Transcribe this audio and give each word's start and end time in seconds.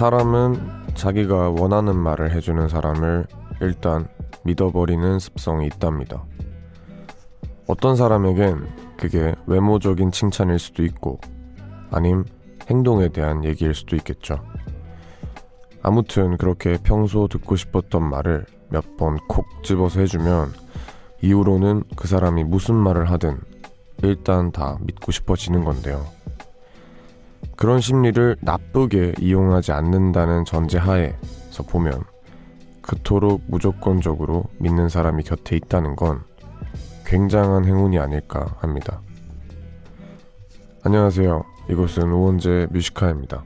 사람은 0.00 0.94
자기가 0.94 1.50
원하는 1.50 1.94
말을 1.94 2.34
해주는 2.34 2.68
사람을 2.70 3.26
일단 3.60 4.08
믿어버리는 4.44 5.18
습성이 5.18 5.66
있답니다. 5.66 6.24
어떤 7.66 7.96
사람에겐 7.96 8.66
그게 8.96 9.34
외모적인 9.46 10.10
칭찬일 10.10 10.58
수도 10.58 10.84
있고, 10.84 11.20
아님 11.90 12.24
행동에 12.70 13.10
대한 13.10 13.44
얘기일 13.44 13.74
수도 13.74 13.94
있겠죠. 13.96 14.42
아무튼 15.82 16.38
그렇게 16.38 16.78
평소 16.82 17.28
듣고 17.28 17.56
싶었던 17.56 18.02
말을 18.02 18.46
몇 18.70 18.96
번 18.96 19.18
콕 19.28 19.44
집어서 19.62 20.00
해주면 20.00 20.54
이후로는 21.20 21.82
그 21.94 22.08
사람이 22.08 22.44
무슨 22.44 22.74
말을 22.74 23.10
하든 23.10 23.38
일단 24.02 24.50
다 24.50 24.78
믿고 24.80 25.12
싶어지는 25.12 25.62
건데요. 25.62 26.06
그런 27.60 27.78
심리를 27.78 28.36
나쁘게 28.40 29.16
이용하지 29.18 29.72
않는다는 29.72 30.46
전제하에서 30.46 31.62
보면 31.68 32.04
그토록 32.80 33.42
무조건적으로 33.48 34.44
믿는 34.58 34.88
사람이 34.88 35.24
곁에 35.24 35.56
있다는 35.56 35.94
건 35.94 36.22
굉장한 37.04 37.66
행운이 37.66 37.98
아닐까 37.98 38.56
합니다. 38.60 39.02
안녕하세요. 40.84 41.44
이곳은 41.68 42.10
우원재 42.10 42.68
뮤지카입니다. 42.70 43.44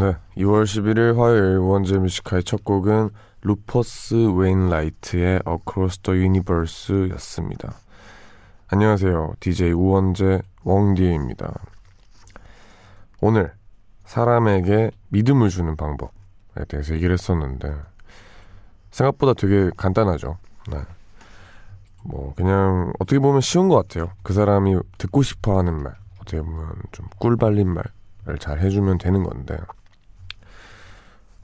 네, 0.00 0.16
2월 0.38 0.64
11일 0.64 1.14
화요일 1.18 1.58
우원재 1.58 1.98
Music 1.98 2.22
High 2.22 2.42
첫 2.44 2.64
곡은 2.64 3.10
루퍼스 3.42 4.30
웨인라이트의 4.34 5.40
Across 5.46 5.98
the 5.98 6.20
Universe 6.22 7.10
였습니다. 7.10 7.74
안녕하세요. 8.68 9.34
DJ 9.40 9.72
우원재 9.72 10.40
웡디입니다. 10.64 11.52
오늘 13.20 13.52
사람에게 14.06 14.90
믿음을 15.10 15.50
주는 15.50 15.76
방법에 15.76 16.64
대해서 16.66 16.94
얘기를 16.94 17.12
했었는데 17.12 17.70
생각보다 18.90 19.34
되게 19.34 19.70
간단하죠. 19.76 20.38
네. 20.72 20.78
뭐 22.04 22.32
그냥 22.36 22.94
어떻게 23.00 23.18
보면 23.18 23.42
쉬운 23.42 23.68
것 23.68 23.76
같아요. 23.76 24.12
그 24.22 24.32
사람이 24.32 24.78
듣고 24.96 25.20
싶어하는 25.22 25.82
말, 25.82 25.94
어떻게 26.22 26.40
보면 26.40 26.72
좀 26.90 27.06
꿀 27.18 27.36
발린 27.36 27.68
말을 27.68 28.38
잘 28.38 28.60
해주면 28.60 28.96
되는 28.96 29.22
건데 29.22 29.58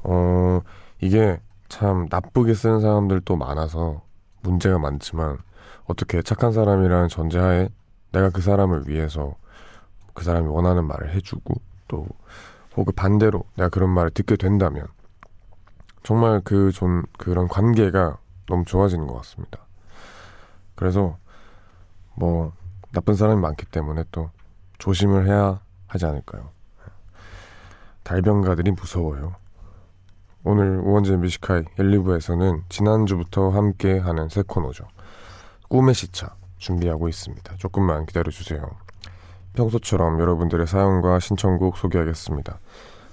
어, 0.09 0.61
이게 1.01 1.41
참 1.69 2.07
나쁘게 2.11 2.55
쓰는 2.55 2.81
사람들도 2.81 3.37
많아서 3.37 4.03
문제가 4.43 4.79
많지만 4.79 5.39
어떻게 5.87 6.23
착한 6.23 6.53
사람이라는 6.53 7.09
전제하에 7.09 7.69
내가 8.12 8.31
그 8.31 8.41
사람을 8.41 8.89
위해서 8.89 9.34
그 10.15 10.25
사람이 10.25 10.49
원하는 10.49 10.87
말을 10.87 11.15
해주고 11.15 11.55
또 11.89 12.07
혹은 12.77 12.93
반대로 12.95 13.45
내가 13.57 13.69
그런 13.69 13.91
말을 13.91 14.11
듣게 14.11 14.37
된다면 14.37 14.87
정말 16.03 16.41
그 16.41 16.71
좀 16.72 17.03
그런 17.19 17.49
관계가 17.49 18.19
너무 18.47 18.65
좋아지는 18.65 19.06
것 19.06 19.15
같습니다. 19.16 19.59
그래서 20.77 21.19
뭐 22.15 22.53
나쁜 22.93 23.15
사람이 23.15 23.41
많기 23.41 23.66
때문에 23.66 24.05
또 24.12 24.31
조심을 24.78 25.27
해야 25.27 25.61
하지 25.89 26.06
않을까요? 26.06 26.50
달변가들이 28.05 28.71
무서워요. 28.72 29.34
오늘 30.49 30.79
우원재 30.79 31.17
뮤지카이 31.17 31.65
1, 31.77 31.91
2부에서는 31.99 32.62
지난주부터 32.69 33.51
함께하는 33.51 34.29
새 34.29 34.45
코너죠. 34.47 34.84
꿈의 35.69 35.93
시차 35.93 36.37
준비하고 36.59 37.09
있습니다. 37.09 37.57
조금만 37.57 38.07
기다려주세요. 38.07 38.62
평소처럼 39.55 40.21
여러분들의 40.21 40.69
사연과 40.69 41.19
신청곡 41.19 41.77
소개하겠습니다. 41.77 42.61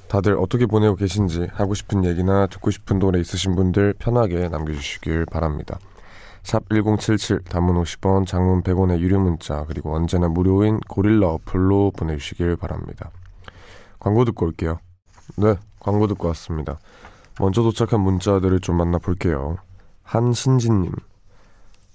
다들 0.10 0.38
어떻게 0.38 0.68
보내고 0.68 0.96
계신지 0.96 1.48
하고 1.54 1.74
싶은 1.74 2.06
얘기나 2.06 2.46
듣고 2.46 2.70
싶은 2.70 3.00
노래 3.00 3.20
있으신 3.20 3.56
분들 3.56 3.96
편하게 3.98 4.48
남겨주시길 4.50 5.26
바랍니다. 5.26 5.80
샵 6.44 6.70
1077 6.70 7.46
단문 7.46 7.82
50원 7.82 8.28
장문 8.28 8.62
100원의 8.62 9.00
유료 9.00 9.20
문자 9.20 9.66
그리고 9.68 9.96
언제나 9.96 10.28
무료인 10.28 10.80
고릴라 10.88 11.30
어플로 11.30 11.94
보내주시길 11.98 12.58
바랍니다. 12.58 13.10
광고 13.98 14.24
듣고 14.24 14.46
올게요. 14.46 14.78
네, 15.38 15.56
광고 15.80 16.06
듣고 16.06 16.28
왔습니다. 16.28 16.78
먼저 17.40 17.62
도착한 17.64 18.02
문자들을 18.02 18.60
좀 18.60 18.78
만나볼게요. 18.78 19.58
한신진님. 20.04 20.92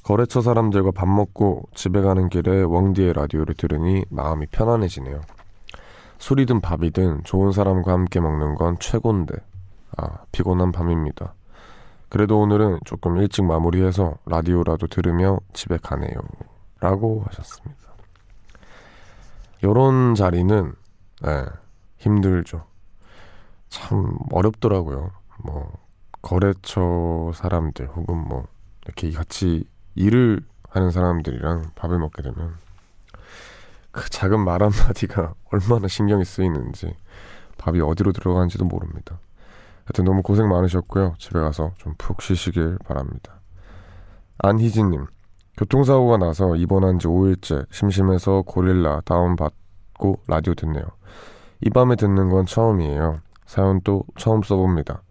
거래처 0.03 0.41
사람들과 0.41 0.91
밥 0.91 1.07
먹고 1.09 1.69
집에 1.75 2.01
가는 2.01 2.29
길에 2.29 2.63
웡디의 2.63 3.13
라디오를 3.13 3.55
들으니 3.55 4.05
마음이 4.09 4.47
편안해지네요. 4.47 5.21
술이든 6.19 6.61
밥이든 6.61 7.25
좋은 7.25 7.53
사람과 7.53 7.93
함께 7.93 8.21
먹는 8.21 8.57
건 8.57 8.79
최고인데. 8.81 9.35
아, 9.97 10.25
피곤한 10.33 10.73
밤입니다. 10.73 11.35
그래도 12.09 12.41
오늘은 12.41 12.81
조금 12.85 13.19
일찍 13.19 13.45
마무리해서 13.45 14.17
라디오라도 14.27 14.87
들으며 14.87 15.39
집에 15.53 15.77
가네요. 15.77 16.15
라고 16.81 17.23
하셨습니다. 17.27 17.77
요런 19.63 20.15
자리는, 20.15 20.73
네, 21.23 21.45
힘들죠. 21.99 22.65
참 23.69 24.17
어렵더라고요. 24.33 25.11
뭐 25.45 25.73
거래처 26.23 27.33
사람들 27.35 27.89
혹은 27.89 28.17
뭐 28.17 28.47
이렇게 28.85 29.11
같이 29.11 29.65
일을 29.95 30.41
하는 30.69 30.91
사람들이랑 30.91 31.71
밥을 31.75 31.99
먹게 31.99 32.23
되면 32.23 32.55
그 33.91 34.09
작은 34.11 34.41
말 34.41 34.63
한마디가 34.63 35.35
얼마나 35.51 35.89
신경이 35.89 36.25
쓰이는지 36.25 36.95
밥이 37.59 37.81
어디로 37.81 38.13
들어가는지도 38.13 38.65
모릅니다. 38.65 39.19
하여튼 39.85 40.05
너무 40.05 40.23
고생 40.23 40.49
많으셨고요. 40.49 41.15
집에 41.19 41.41
가서 41.41 41.73
좀 41.79 41.95
푹 41.99 42.21
쉬시길 42.23 42.79
바랍니다. 42.85 43.41
안희진님, 44.39 45.07
교통사고가 45.57 46.19
나서 46.19 46.55
입원한 46.55 46.99
지 46.99 47.09
5일째 47.09 47.67
심심해서 47.73 48.43
고릴라 48.47 49.01
다운받고 49.05 50.21
라디오 50.29 50.55
듣네요. 50.55 50.85
이 51.61 51.71
밤에 51.71 51.97
듣는 51.97 52.29
건 52.31 52.47
처음이에요. 52.47 53.21
사연 53.47 53.81
또 53.83 54.05
처음 54.17 54.43
써봅니다. 54.43 55.03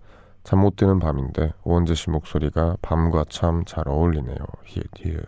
잠 0.47 0.61
못 0.61 0.77
드는 0.77 0.99
밤인데 0.99 1.51
오원재 1.65 1.93
씨 1.93 2.09
목소리가 2.09 2.77
밤과 2.81 3.25
참 3.27 3.65
잘 3.65 3.85
어울리네요. 3.85 4.37
히읗 4.63 4.87
히읗. 4.95 5.25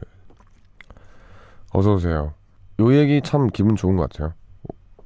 어서 1.74 1.96
오세요. 1.96 2.34
요 2.80 2.94
얘기 2.94 3.22
참 3.22 3.47
기분 3.47 3.75
좋은 3.75 3.97
것 3.97 4.09
같아요. 4.09 4.34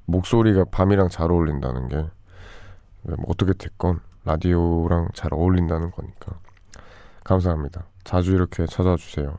목소리가 0.06 0.66
밤이랑 0.66 1.09
잘 1.09 1.31
어울린다는 1.31 1.88
게뭐 1.88 3.25
어떻게 3.28 3.53
됐건 3.53 4.01
라디오랑 4.24 5.07
잘 5.16 5.34
어울린다는 5.34 5.90
거니까 5.90 6.38
감사합니다. 7.24 7.88
자주 8.03 8.35
이렇게 8.35 8.68
찾아주세요. 8.68 9.35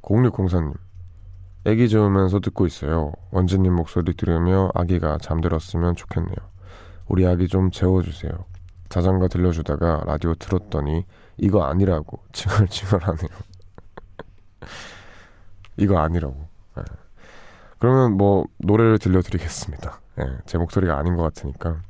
0604님 0.00 0.72
애기 1.66 1.90
재우면서 1.90 2.40
듣고 2.40 2.64
있어요. 2.64 3.12
원재님 3.32 3.74
목소리 3.74 4.14
들으며 4.14 4.70
아기가 4.74 5.18
잠들었으면 5.18 5.94
좋겠네요. 5.94 6.36
우리 7.06 7.26
아기 7.26 7.48
좀 7.48 7.70
재워주세요. 7.70 8.32
자장가 8.88 9.28
들려주다가 9.28 10.04
라디오 10.06 10.34
틀었더니 10.34 11.04
이거 11.36 11.64
아니라고 11.64 12.20
칭얼칭얼하네요. 12.32 13.28
이거 15.76 15.98
아니라고. 15.98 16.48
네. 16.76 16.82
그러면 17.78 18.16
뭐 18.16 18.44
노래를 18.58 18.98
들려드리겠습니다. 18.98 20.00
네, 20.16 20.24
제 20.46 20.58
목소리가 20.58 20.98
아닌 20.98 21.16
것 21.16 21.22
같으니까. 21.22 21.80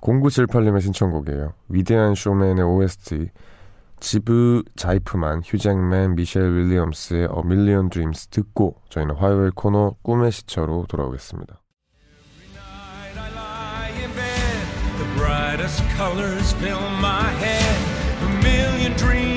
0978님의 0.00 0.80
신청곡이에요. 0.82 1.54
위대한 1.68 2.14
쇼맨의 2.14 2.62
OST 2.62 3.30
지브 4.00 4.62
자이프만, 4.76 5.42
휴잭맨, 5.44 6.14
미셸 6.14 6.56
윌리엄스의 6.56 7.22
A 7.22 7.42
Million 7.44 7.88
Dreams 7.88 8.28
듣고 8.28 8.76
저희는 8.90 9.16
화요일 9.16 9.50
코너 9.50 9.96
꿈의 10.02 10.30
시처로 10.30 10.86
돌아오겠습니다. 10.88 11.60
Colors 15.96 16.52
fill 16.54 16.80
my 17.00 17.24
head. 17.42 17.78
A 18.22 18.42
million 18.42 18.92
dreams 18.94 19.27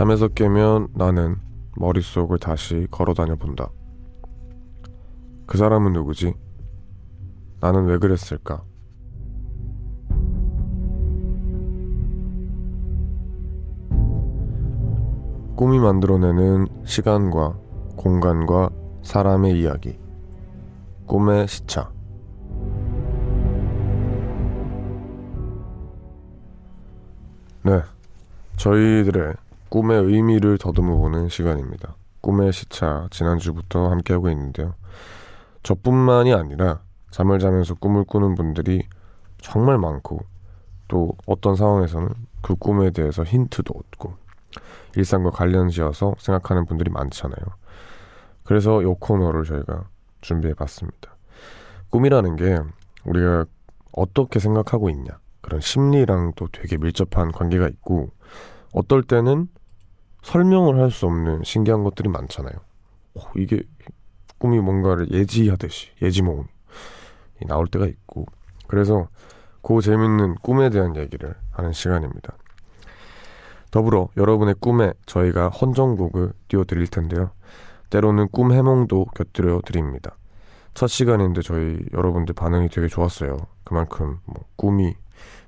잠에서 0.00 0.28
깨면 0.28 0.88
나는 0.94 1.36
머릿속을 1.76 2.38
다시 2.38 2.86
걸어 2.90 3.12
다녀 3.12 3.36
본다. 3.36 3.68
그 5.44 5.58
사람은 5.58 5.92
누구지? 5.92 6.32
나는 7.60 7.84
왜 7.84 7.98
그랬을까? 7.98 8.64
꿈이 15.54 15.78
만들어내는 15.78 16.68
시간과 16.86 17.58
공간과 17.96 18.70
사람의 19.02 19.60
이야기. 19.60 19.98
꿈의 21.04 21.46
시차. 21.46 21.92
네. 27.62 27.82
저희들의 28.56 29.34
꿈의 29.70 30.02
의미를 30.02 30.58
더듬어 30.58 30.96
보는 30.96 31.28
시간입니다. 31.28 31.94
꿈의 32.20 32.52
시차 32.52 33.06
지난주부터 33.10 33.88
함께하고 33.88 34.28
있는데요. 34.30 34.74
저뿐만이 35.62 36.34
아니라 36.34 36.80
잠을 37.10 37.38
자면서 37.38 37.74
꿈을 37.74 38.04
꾸는 38.04 38.34
분들이 38.34 38.82
정말 39.38 39.78
많고 39.78 40.20
또 40.88 41.12
어떤 41.24 41.54
상황에서는 41.54 42.08
그 42.42 42.56
꿈에 42.56 42.90
대해서 42.90 43.22
힌트도 43.22 43.72
얻고 43.72 44.14
일상과 44.96 45.30
관련 45.30 45.68
지어서 45.68 46.14
생각하는 46.18 46.66
분들이 46.66 46.90
많잖아요. 46.90 47.40
그래서 48.42 48.82
이 48.82 48.86
코너를 48.98 49.44
저희가 49.44 49.84
준비해 50.20 50.52
봤습니다. 50.52 51.16
꿈이라는 51.90 52.34
게 52.34 52.58
우리가 53.04 53.44
어떻게 53.92 54.40
생각하고 54.40 54.90
있냐 54.90 55.20
그런 55.40 55.60
심리랑 55.60 56.32
또 56.34 56.48
되게 56.50 56.76
밀접한 56.76 57.30
관계가 57.30 57.68
있고 57.68 58.10
어떨 58.72 59.04
때는 59.04 59.48
설명을 60.22 60.78
할 60.80 60.90
수 60.90 61.06
없는 61.06 61.42
신기한 61.44 61.82
것들이 61.84 62.08
많잖아요. 62.08 62.52
오, 63.14 63.20
이게 63.36 63.62
꿈이 64.38 64.58
뭔가를 64.60 65.10
예지하듯이 65.10 65.90
예지몽이 66.00 66.44
나올 67.46 67.66
때가 67.66 67.86
있고 67.86 68.26
그래서 68.66 69.08
그 69.62 69.80
재밌는 69.80 70.36
꿈에 70.36 70.70
대한 70.70 70.96
얘기를 70.96 71.34
하는 71.50 71.72
시간입니다. 71.72 72.34
더불어 73.70 74.08
여러분의 74.16 74.54
꿈에 74.60 74.92
저희가 75.06 75.48
헌정곡을 75.48 76.32
띄워드릴 76.48 76.88
텐데요. 76.88 77.30
때로는 77.90 78.28
꿈 78.28 78.52
해몽도 78.52 79.06
곁들여 79.14 79.62
드립니다. 79.64 80.16
첫 80.74 80.86
시간인데 80.86 81.42
저희 81.42 81.78
여러분들 81.92 82.34
반응이 82.34 82.68
되게 82.68 82.88
좋았어요. 82.88 83.36
그만큼 83.64 84.20
뭐 84.24 84.44
꿈이 84.56 84.94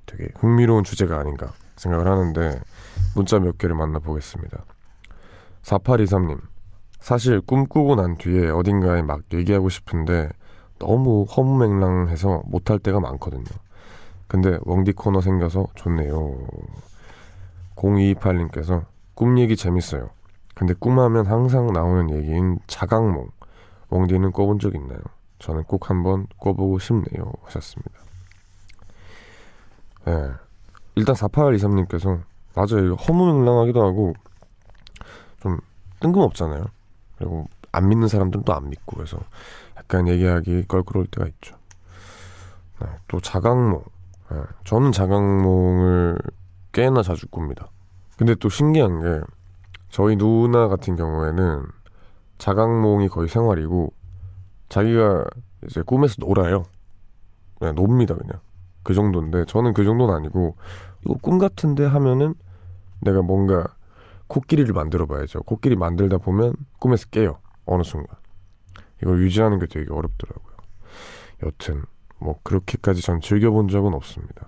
되게 0.07 0.29
흥미로운 0.37 0.85
주제가 0.85 1.19
아닌가 1.19 1.53
생각을 1.77 2.07
하는데 2.09 2.61
문자 3.15 3.39
몇 3.39 3.59
개를 3.59 3.75
만나보겠습니다. 3.77 4.65
4823님 5.63 6.41
사실 6.99 7.41
꿈꾸고 7.41 7.97
난 7.97 8.17
뒤에 8.17 8.51
어딘가에 8.51 9.03
막 9.03 9.23
얘기하고 9.33 9.69
싶은데 9.69 10.29
너무 10.79 11.25
허무맹랑해서 11.25 12.43
못할 12.47 12.79
때가 12.79 13.01
많거든요. 13.01 13.45
근데 14.29 14.59
웡디 14.63 14.93
코너 14.93 15.21
생겨서 15.21 15.67
좋네요. 15.75 16.47
0228님께서 17.77 18.85
꿈 19.15 19.39
얘기 19.39 19.57
재밌어요. 19.57 20.11
근데 20.55 20.75
꿈하면 20.75 21.27
항상 21.27 21.67
나오는 21.73 22.11
얘기인 22.11 22.59
자각몽. 22.67 23.29
웡디는 23.91 24.33
꿔본 24.33 24.59
적 24.59 24.75
있나요? 24.75 25.01
저는 25.39 25.65
꼭 25.65 25.91
한번 25.91 26.27
꿔보고 26.39 26.79
싶네요. 26.79 27.33
하셨습니다. 27.43 27.91
네. 30.07 30.31
일단 30.95 31.15
4823님께서 31.15 32.23
맞아요. 32.55 32.95
허무맹랑하기도 32.95 33.83
하고 33.83 34.15
좀 35.41 35.59
뜬금없잖아요. 36.01 36.65
그리고 37.19 37.49
안 37.73 37.89
믿는 37.89 38.09
사람들은 38.09 38.45
또 38.45 38.53
안 38.53 38.69
믿고 38.69 38.97
그래서 38.97 39.19
약간 39.77 40.09
얘기하기 40.09 40.67
껄끄러울 40.69 41.07
때가 41.07 41.27
있죠. 41.29 41.57
네. 42.81 42.89
또 43.09 43.21
자각몽. 43.21 43.83
네. 44.31 44.37
저는 44.65 44.93
자각몽을 44.93 46.19
꽤나 46.73 47.03
자주 47.03 47.27
꿉니다. 47.29 47.69
근데 48.17 48.35
또 48.35 48.49
신기한 48.49 49.01
게 49.01 49.27
저희 49.89 50.17
누나 50.17 50.69
같은 50.69 50.97
경우에는 50.97 51.65
자각몽이 52.39 53.09
거의 53.09 53.29
생활이고 53.29 53.93
자기가 54.69 55.25
이제 55.67 55.83
꿈에서 55.83 56.17
놀아요. 56.19 56.65
그냥 57.59 57.75
놉니다 57.75 58.15
그냥 58.15 58.41
그 58.83 58.95
정도인데 58.95 59.45
저는 59.45 59.75
그 59.75 59.85
정도는 59.85 60.15
아니고 60.15 60.57
이거 61.05 61.15
꿈 61.21 61.39
같은데 61.39 61.85
하면은 61.85 62.35
내가 63.01 63.23
뭔가 63.23 63.75
코끼리를 64.29 64.73
만들어 64.73 65.07
봐야죠. 65.07 65.43
코끼리 65.43 65.77
만들다 65.77 66.19
보면 66.19 66.55
꿈에서 66.79 67.07
깨요. 67.11 67.39
어느 67.67 67.83
순간. 67.83 68.17
이걸 69.03 69.21
유지하는 69.23 69.59
게 69.59 69.67
되게 69.67 69.93
어렵더라고요. 69.93 70.53
여튼 71.45 71.83
뭐 72.19 72.39
그렇게까지 72.43 73.03
전 73.03 73.21
즐겨본 73.21 73.69
적은 73.69 73.95
없습니다. 73.95 74.47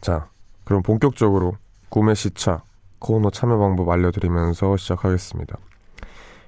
자, 0.00 0.28
그럼 0.64 0.82
본격적으로 0.82 1.56
꿈의 1.90 2.16
시차 2.16 2.62
코너 2.98 3.30
참여 3.30 3.58
방법 3.58 3.90
알려드리면서 3.90 4.76
시작하겠습니다. 4.76 5.58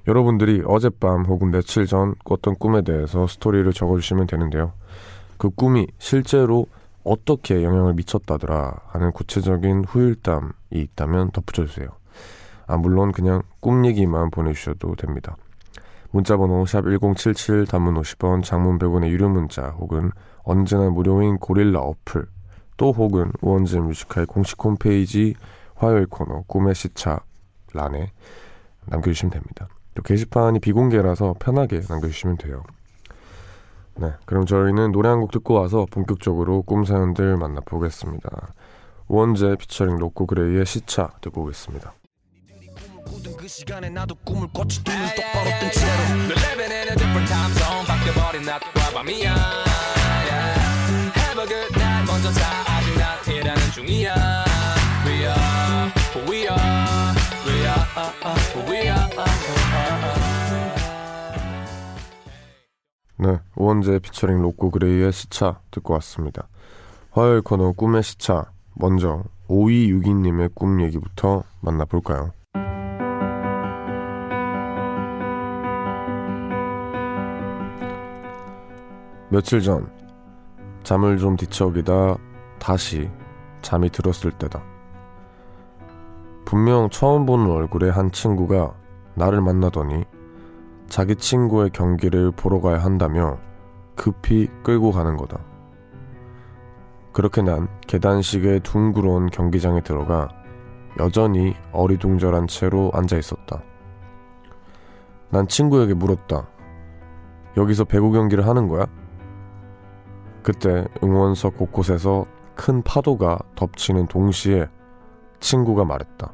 여러분들이 0.08 0.62
어젯밤 0.66 1.24
혹은 1.26 1.50
며칠 1.50 1.86
전 1.86 2.14
꿨던 2.24 2.56
꿈에 2.56 2.82
대해서 2.82 3.26
스토리를 3.26 3.70
적어주시면 3.72 4.26
되는데요. 4.26 4.72
그 5.36 5.50
꿈이 5.50 5.86
실제로 5.98 6.66
어떻게 7.06 7.62
영향을 7.62 7.94
미쳤다더라 7.94 8.80
하는 8.88 9.12
구체적인 9.12 9.84
후일담이 9.84 10.50
있다면 10.70 11.30
덧붙여주세요. 11.30 11.88
아, 12.66 12.76
물론 12.76 13.12
그냥 13.12 13.42
꿈 13.60 13.86
얘기만 13.86 14.30
보내주셔도 14.30 14.96
됩니다. 14.96 15.36
문자번호 16.10 16.64
샵1077 16.64 17.68
단문 17.68 17.94
50원 17.94 18.42
장문 18.42 18.78
100원의 18.78 19.08
유료 19.08 19.28
문자 19.28 19.68
혹은 19.68 20.10
언제나 20.42 20.90
무료인 20.90 21.38
고릴라 21.38 21.80
어플 21.80 22.26
또 22.76 22.92
혹은 22.92 23.32
우원재 23.40 23.80
Music 23.80 24.06
High 24.06 24.26
공식 24.26 24.62
홈페이지 24.62 25.34
화요일 25.74 26.06
코너 26.06 26.42
꿈의 26.46 26.74
시차 26.74 27.20
란에 27.72 28.12
남겨주시면 28.86 29.30
됩니다. 29.30 29.68
또 29.94 30.02
게시판이 30.02 30.60
비공개라서 30.60 31.34
편하게 31.38 31.80
남겨주시면 31.88 32.36
돼요. 32.38 32.62
네, 33.98 34.12
그럼 34.26 34.44
저희는 34.46 34.92
노래 34.92 35.08
한 35.08 35.20
곡 35.20 35.30
듣고 35.32 35.54
와서 35.54 35.86
본격적으로 35.90 36.62
꿈 36.62 36.84
사연들 36.84 37.36
만나보겠습니다. 37.38 38.28
우원재 39.08 39.56
피처링 39.58 39.96
로꼬 39.98 40.26
그레이의 40.26 40.66
시차 40.66 41.10
듣고 41.20 41.42
오겠습니다. 41.42 41.94
그 43.38 43.48
시간에 43.48 43.88
나도 43.88 44.14
꿈을 44.24 44.48
꿨지 44.52 44.82
눈을 44.84 45.14
똑바로 45.14 45.50
뜬 45.60 45.70
채로 45.70 46.16
널 46.26 46.28
레벨에 46.58 46.80
a 46.82 46.96
different 46.96 47.28
time 47.32 47.54
zone 47.54 47.86
바뀌어버린 47.86 48.42
낮과 48.42 48.90
밤이야 48.94 49.34
Have 51.16 51.42
a 51.42 51.46
good 51.46 51.78
night 51.78 52.10
먼저 52.10 52.32
자 52.32 52.40
아직 52.66 52.98
난 52.98 53.36
일하는 53.36 53.62
중이야 53.72 54.14
We 55.06 55.12
are 55.24 55.92
who 56.14 56.30
we 56.30 56.40
are 56.48 57.14
We 57.46 57.60
are 57.62 57.86
who 58.54 58.70
we 58.70 58.88
are 58.88 60.25
네, 63.18 63.40
우원재 63.56 64.00
피처링 64.00 64.42
로꼬 64.42 64.70
그레이의 64.70 65.10
시차 65.10 65.60
듣고 65.70 65.94
왔습니다. 65.94 66.48
화요일 67.12 67.40
코너 67.40 67.72
꿈의 67.72 68.02
시차 68.02 68.50
먼저 68.74 69.22
5262님의 69.48 70.54
꿈 70.54 70.82
얘기부터 70.82 71.42
만나볼까요? 71.60 72.32
며칠 79.30 79.62
전 79.62 79.90
잠을 80.82 81.16
좀 81.16 81.36
뒤척이다 81.36 82.16
다시 82.58 83.10
잠이 83.62 83.88
들었을 83.88 84.30
때다. 84.32 84.62
분명 86.44 86.90
처음 86.90 87.24
보는 87.24 87.50
얼굴의 87.50 87.92
한 87.92 88.12
친구가 88.12 88.74
나를 89.14 89.40
만나더니 89.40 90.04
자기 90.88 91.16
친구의 91.16 91.70
경기를 91.70 92.30
보러 92.30 92.60
가야 92.60 92.78
한다며 92.78 93.38
급히 93.94 94.48
끌고 94.62 94.92
가는 94.92 95.16
거다. 95.16 95.38
그렇게 97.12 97.42
난 97.42 97.68
계단식의 97.86 98.60
둥그런 98.60 99.30
경기장에 99.30 99.80
들어가 99.82 100.28
여전히 100.98 101.54
어리둥절한 101.72 102.46
채로 102.46 102.90
앉아 102.94 103.16
있었다. 103.16 103.62
난 105.30 105.48
친구에게 105.48 105.94
물었다. 105.94 106.46
여기서 107.56 107.84
배구 107.84 108.12
경기를 108.12 108.46
하는 108.46 108.68
거야? 108.68 108.86
그때 110.42 110.86
응원석 111.02 111.56
곳곳에서 111.56 112.26
큰 112.54 112.82
파도가 112.82 113.38
덮치는 113.56 114.06
동시에 114.06 114.68
친구가 115.40 115.84
말했다. 115.84 116.32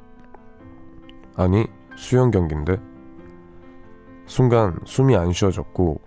아니, 1.37 1.67
수영 1.97 2.31
경기인데? 2.31 2.92
순간 4.26 4.79
숨이 4.85 5.17
안 5.17 5.33
쉬어졌고 5.33 6.00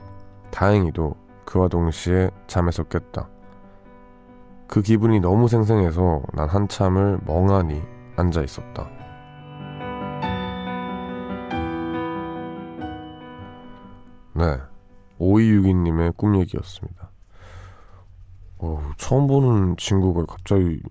다행히도 0.51 1.15
그와 1.45 1.67
동시에 1.67 2.31
잠에서 2.47 2.83
깼다. 2.83 3.29
그 4.67 4.81
기분이 4.81 5.19
너무 5.19 5.47
생생해서 5.47 6.23
난 6.33 6.49
한참을 6.49 7.19
멍하니 7.25 7.81
앉아 8.15 8.41
있었다. 8.41 8.89
네. 14.33 14.59
5262님의 15.19 16.17
꿈 16.17 16.37
얘기였습니다. 16.39 17.09
어, 18.57 18.91
처음 18.97 19.27
보는 19.27 19.77
친구가 19.77 20.25
갑자기 20.25 20.81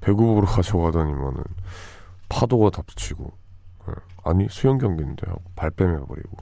배구부로 0.00 0.44
가져가다니면은 0.46 1.42
파도가 2.28 2.70
닥치고 2.70 3.32
아니 4.24 4.48
수영 4.48 4.78
경기인데 4.78 5.26
하고 5.26 5.42
발 5.54 5.70
빼매버리고 5.70 6.36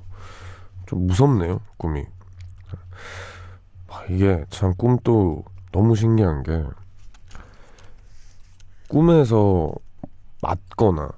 좀 0.87 1.07
무섭네요 1.07 1.61
꿈이 1.77 2.05
아, 3.89 4.05
이게 4.09 4.45
참 4.51 4.75
꿈도 4.77 5.45
너무 5.73 5.95
신기한 5.95 6.43
게 6.43 6.65
꿈에서 8.89 9.73
맞거나 10.43 11.11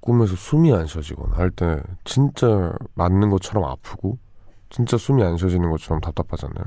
꿈에서 0.00 0.34
숨이 0.36 0.72
안 0.74 0.86
쉬어지거나 0.86 1.36
할 1.36 1.50
때 1.50 1.80
진짜 2.04 2.72
맞는 2.94 3.30
것처럼 3.30 3.64
아프고 3.64 4.18
진짜 4.70 4.96
숨이 4.96 5.22
안 5.22 5.36
쉬어지는 5.36 5.70
것처럼 5.70 6.00
답답하잖아요. 6.00 6.64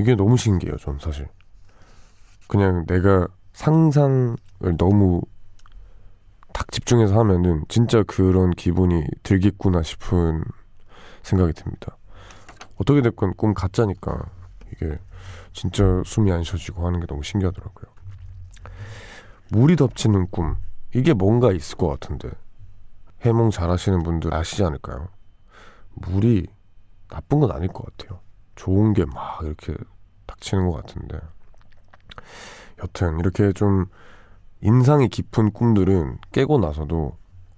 이게 0.00 0.14
너무 0.14 0.36
신기해요, 0.38 0.78
전 0.78 0.98
사실. 0.98 1.28
그냥 2.48 2.86
내가 2.86 3.28
상상을 3.52 4.36
너무 4.78 5.20
딱 6.52 6.70
집중해서 6.72 7.18
하면은 7.20 7.64
진짜 7.68 8.02
그런 8.02 8.50
기분이 8.50 9.04
들겠구나 9.22 9.82
싶은 9.82 10.42
생각이 11.22 11.52
듭니다. 11.52 11.96
어떻게 12.76 13.02
됐건 13.02 13.34
꿈 13.36 13.54
가짜니까 13.54 14.18
이게 14.72 14.98
진짜 15.52 16.02
숨이 16.04 16.32
안 16.32 16.42
쉬어지고 16.42 16.86
하는 16.86 17.00
게 17.00 17.06
너무 17.06 17.22
신기하더라고요. 17.22 17.92
물이 19.48 19.76
덮치는 19.76 20.28
꿈. 20.30 20.56
이게 20.94 21.12
뭔가 21.12 21.52
있을 21.52 21.76
것 21.76 21.88
같은데. 21.88 22.30
해몽 23.22 23.50
잘 23.50 23.68
하시는 23.70 24.02
분들 24.02 24.32
아시지 24.32 24.64
않을까요? 24.64 25.08
물이 25.94 26.46
나쁜 27.08 27.40
건 27.40 27.50
아닐 27.52 27.68
것 27.68 27.84
같아요. 27.96 28.20
좋은 28.54 28.92
게 28.94 29.04
막 29.04 29.42
이렇게 29.44 29.74
닥치는 30.26 30.70
것 30.70 30.72
같은데. 30.84 31.18
여튼, 32.82 33.18
이렇게 33.18 33.52
좀 33.52 33.86
인상이 34.62 35.08
깊은 35.08 35.52
꿈들은 35.52 36.18
깨고 36.32 36.58
나서도, 36.58 37.16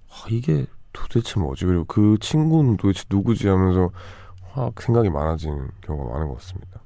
아, 0.09 0.25
이게 0.29 0.65
도대체 0.93 1.39
뭐지? 1.39 1.65
그리고 1.65 1.85
그 1.85 2.17
친구는 2.21 2.77
도대체 2.77 3.03
누구지 3.09 3.47
하면서 3.47 3.89
확 4.51 4.79
생각이 4.81 5.09
많아지는 5.09 5.69
경우가 5.81 6.13
많은 6.13 6.27
것 6.27 6.35
같습니다. 6.37 6.81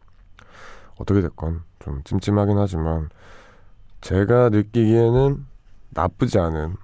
어떻게 0.98 1.22
됐건 1.22 1.64
좀 1.80 2.02
찜찜하긴 2.04 2.58
하지만 2.58 3.10
제가 4.02 4.50
느끼기에는 4.50 5.46
나쁘지 5.92 6.40
않은 6.40 6.76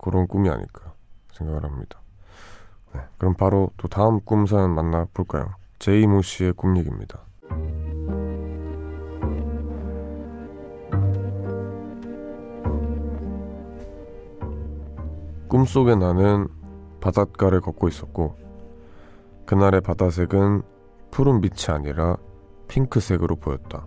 그런 0.00 0.26
꿈이 0.26 0.50
아닐까 0.50 0.92
생각을 1.32 1.64
합니다. 1.64 2.00
네, 2.94 3.00
그럼 3.18 3.34
바로 3.34 3.70
또 3.76 3.88
다음 3.88 4.20
꿈 4.20 4.46
사연 4.46 4.74
만나볼까요? 4.74 5.54
제이모 5.78 6.22
씨의 6.22 6.52
꿈 6.54 6.76
얘기입니다. 6.76 7.20
꿈속에 15.54 15.94
나는 15.94 16.48
바닷가를 17.00 17.60
걷고 17.60 17.86
있었고 17.86 18.34
그날의 19.46 19.82
바다색은 19.82 20.62
푸른 21.12 21.40
빛이 21.40 21.72
아니라 21.72 22.16
핑크색으로 22.66 23.36
보였다. 23.36 23.86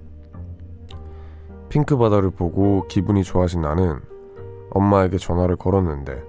핑크 1.68 1.98
바다를 1.98 2.32
보고 2.32 2.88
기분이 2.88 3.26
좋아진 3.26 3.60
나는 3.60 4.00
엄마에게 4.72 5.18
전화를 5.18 5.58
걸었는데 5.58 6.24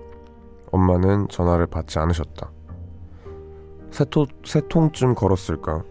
엄마는 0.72 1.28
전화를 1.28 1.68
받지 1.68 2.00
않으셨다. 2.00 2.50
세, 3.92 4.04
토, 4.06 4.26
세 4.44 4.60
통쯤 4.68 5.14
걸었을까? 5.14 5.84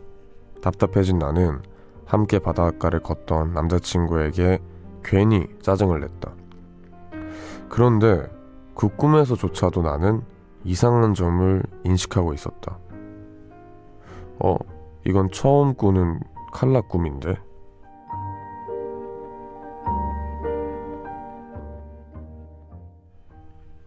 답답해진 0.61 1.19
나는 1.19 1.61
함께 2.03 2.39
바닷가를 2.39 2.99
걷던 2.99 3.53
남자친구에게 3.53 4.59
괜히 5.05 5.47
짜증을 5.61 6.01
냈다. 6.01 6.33
그런데 7.69 8.35
그 8.77 8.95
꿈에서조차도 8.95 9.81
나는 9.81 10.21
이상한 10.63 11.15
점을 11.15 11.63
인식하고 11.83 12.35
있었다. 12.35 12.77
어, 14.39 14.55
이건 15.03 15.31
처음 15.31 15.73
꾸는 15.73 16.19
칼라 16.53 16.81
꿈인데? 16.81 17.35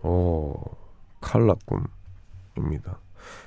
어, 0.02 0.54
칼라 1.20 1.54
꿈입니다. 2.56 2.98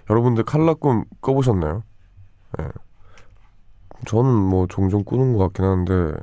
여러분들 0.10 0.46
칼라 0.46 0.74
꿈 0.76 1.04
꿔보셨나요? 1.20 1.84
예. 2.60 2.64
네. 2.64 2.70
저는 4.06 4.34
뭐 4.34 4.66
종종 4.68 5.04
꾸는 5.04 5.34
것 5.34 5.40
같긴 5.40 5.66
한데, 5.66 6.14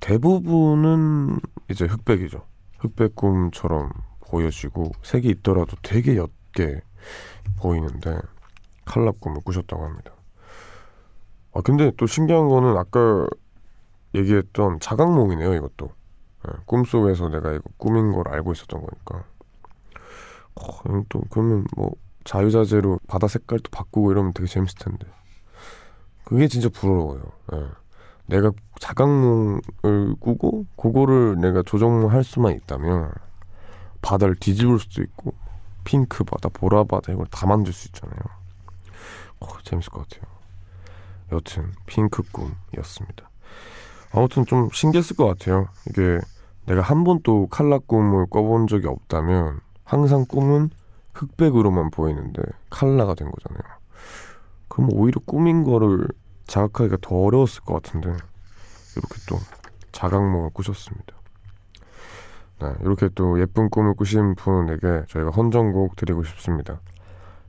대부분은 0.00 1.40
이제 1.70 1.86
흑백이죠. 1.86 2.42
흑백 2.78 3.14
꿈처럼 3.14 3.90
보여지고, 4.20 4.92
색이 5.02 5.28
있더라도 5.28 5.76
되게 5.82 6.16
옅게 6.16 6.80
보이는데, 7.58 8.18
칼라 8.84 9.12
꿈을 9.12 9.40
꾸셨다고 9.42 9.84
합니다. 9.84 10.12
아, 11.52 11.60
근데 11.60 11.92
또 11.96 12.06
신기한 12.06 12.48
거는 12.48 12.76
아까 12.76 13.26
얘기했던 14.14 14.80
자각몽이네요, 14.80 15.54
이것도. 15.54 15.90
네, 16.46 16.52
꿈속에서 16.66 17.28
내가 17.28 17.52
이거 17.52 17.64
꿈인 17.76 18.12
걸 18.12 18.28
알고 18.28 18.52
있었던 18.52 18.80
거니까. 18.80 19.24
어, 20.54 21.04
또, 21.08 21.22
그러면 21.30 21.66
뭐, 21.76 21.92
자유자재로 22.24 23.00
바다 23.08 23.26
색깔도 23.28 23.70
바꾸고 23.70 24.12
이러면 24.12 24.32
되게 24.32 24.46
재밌을 24.46 24.78
텐데. 24.78 25.06
그게 26.24 26.46
진짜 26.46 26.68
부러워요. 26.68 27.22
네. 27.52 27.64
내가 28.28 28.52
자각몽을 28.78 29.60
꾸고, 30.20 30.66
그거를 30.76 31.40
내가 31.40 31.62
조정할 31.62 32.22
수만 32.22 32.54
있다면, 32.54 33.10
바다를 34.02 34.36
뒤집을 34.36 34.78
수도 34.78 35.02
있고, 35.02 35.34
핑크 35.84 36.24
바다, 36.24 36.48
보라 36.50 36.84
바다, 36.84 37.12
이걸 37.12 37.26
다 37.30 37.46
만들 37.46 37.72
수 37.72 37.88
있잖아요. 37.88 38.20
어, 39.40 39.46
재밌을 39.64 39.90
것 39.90 40.06
같아요. 40.08 40.30
여튼 41.32 41.72
핑크 41.86 42.22
꿈이었습니다. 42.32 43.28
아무튼 44.12 44.46
좀 44.46 44.68
신기했을 44.72 45.16
것 45.16 45.26
같아요. 45.26 45.68
이게 45.88 46.20
내가 46.66 46.82
한 46.82 47.04
번도 47.04 47.48
칼라 47.48 47.78
꿈을 47.78 48.26
꿔본 48.26 48.66
적이 48.66 48.88
없다면 48.88 49.60
항상 49.84 50.24
꿈은 50.26 50.70
흑백으로만 51.14 51.90
보이는데 51.90 52.42
칼라가 52.70 53.14
된 53.14 53.30
거잖아요. 53.30 53.78
그럼 54.68 54.90
오히려 54.92 55.20
꿈인 55.24 55.64
거를 55.64 56.06
자각하기가 56.48 56.96
더 57.00 57.14
어려웠을 57.14 57.62
것 57.62 57.74
같은데 57.74 58.08
이렇게 58.08 59.14
또 59.28 59.36
자각몽을 59.92 60.50
꾸셨습니다. 60.50 61.14
네, 62.60 62.74
이렇게 62.80 63.08
또 63.14 63.40
예쁜 63.40 63.70
꿈을 63.70 63.94
꾸신 63.94 64.34
분에게 64.34 65.04
저희가 65.06 65.30
헌정곡 65.30 65.94
드리고 65.94 66.24
싶습니다. 66.24 66.80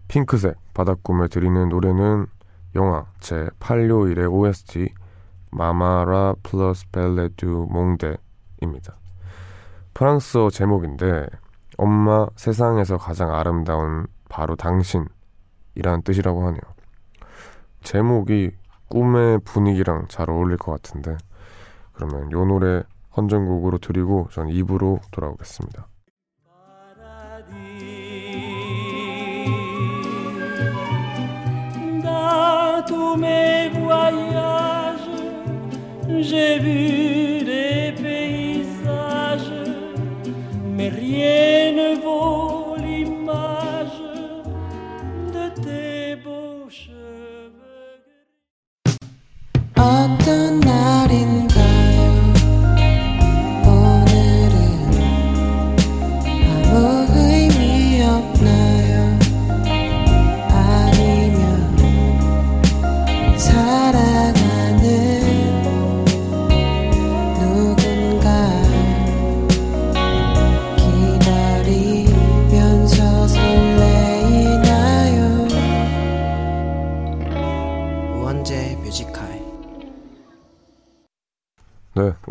핑크색 0.07 0.55
바닷꿈을 0.73 1.29
드리는 1.29 1.69
노래는 1.69 2.27
영화 2.75 3.05
제861의 3.19 4.31
OST 4.31 4.93
마마라 5.51 6.35
플러스 6.43 6.87
벨레 6.91 7.29
두 7.35 7.67
몽데입니다. 7.71 8.95
프랑스어 9.95 10.51
제목인데 10.51 11.27
엄마 11.77 12.27
세상에서 12.35 12.97
가장 12.97 13.33
아름다운 13.33 14.05
바로 14.29 14.55
당신이라는 14.55 16.03
뜻이라고 16.03 16.45
하네요. 16.45 16.61
제목이 17.81 18.51
꿈의 18.89 19.39
분위기랑 19.45 20.07
잘 20.09 20.29
어울릴 20.29 20.57
것 20.57 20.71
같은데 20.71 21.17
그러면 21.93 22.31
요 22.31 22.45
노래 22.45 22.83
헌정곡으로 23.15 23.77
드리고 23.79 24.27
전 24.31 24.49
입으로 24.49 24.99
돌아오겠습니다. 25.11 25.87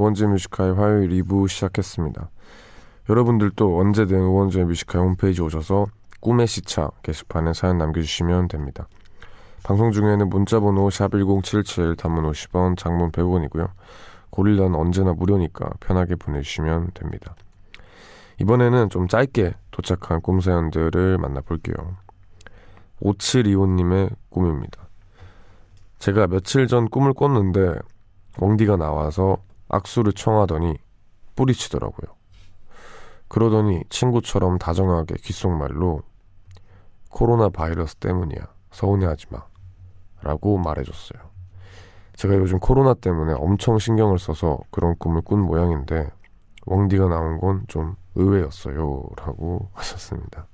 우원재 0.08 0.26
Music 0.26 0.53
High 0.53 0.74
화요일 0.74 1.10
2부 1.10 1.48
시작했습니다. 1.48 2.30
여러분들도 3.10 3.78
언제든 3.78 4.18
우원재 4.18 4.64
Music 4.64 4.87
High 4.87 5.04
홈페이지 5.04 5.42
오셔서 5.42 5.86
꿈의 6.20 6.46
시차 6.46 6.88
게시판에 7.02 7.52
사연 7.52 7.76
남겨주시면 7.76 8.48
됩니다. 8.48 8.88
방송 9.64 9.90
중에는 9.90 10.30
문자번호 10.30 10.88
샵1077 10.88 11.98
단문 11.98 12.30
50원 12.30 12.78
장문 12.78 13.10
100원이고요. 13.12 13.68
고릴라는 14.30 14.76
언제나 14.76 15.12
무료니까 15.12 15.70
편하게 15.80 16.14
보내주시면 16.14 16.92
됩니다. 16.94 17.34
이번에는 18.40 18.88
좀 18.88 19.08
짧게 19.08 19.54
도착한 19.70 20.22
꿈 20.22 20.40
사연들을 20.40 21.18
만나볼게요. 21.18 21.96
5725님의 23.02 24.14
꿈입니다. 24.30 24.88
제가 25.98 26.28
며칠 26.28 26.66
전 26.66 26.88
꿈을 26.88 27.12
꿨는데 27.12 27.74
웡디가 28.38 28.76
나와서 28.76 29.38
악수를 29.68 30.12
청하더니 30.12 30.78
뿌리치더라고요. 31.36 32.16
그러더니 33.28 33.82
친구처럼 33.90 34.58
다정하게 34.58 35.16
귓속말로 35.16 36.02
코로나 37.10 37.48
바이러스 37.48 37.96
때문이야. 37.96 38.40
서운해하지 38.70 39.26
마. 39.30 39.44
라고 40.22 40.58
말해줬어요. 40.58 41.28
제가 42.16 42.34
요즘 42.34 42.58
코로나 42.58 42.94
때문에 42.94 43.34
엄청 43.34 43.78
신경을 43.78 44.18
써서 44.18 44.58
그런 44.70 44.96
꿈을 44.98 45.22
꾼 45.22 45.40
모양인데 45.40 46.10
웡디가 46.66 47.08
나온 47.08 47.38
건 47.38 47.64
좀 47.68 47.96
의외였어요. 48.14 49.02
라고 49.16 49.70
하셨습니다. 49.74 50.46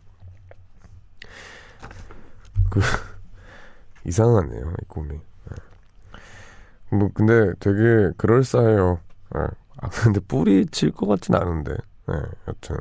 그 2.70 2.80
이상하네요. 4.04 4.72
이 4.82 4.84
꿈이. 4.88 5.08
네. 5.08 6.96
뭐 6.96 7.08
근데 7.14 7.52
되게 7.60 8.10
그럴싸해요. 8.16 8.98
네. 9.34 9.40
아 9.78 9.88
근데 9.88 10.20
뿌리 10.20 10.66
칠 10.66 10.92
것 10.92 11.06
같진 11.06 11.34
않은데. 11.34 11.74
네, 12.06 12.14
여튼 12.48 12.76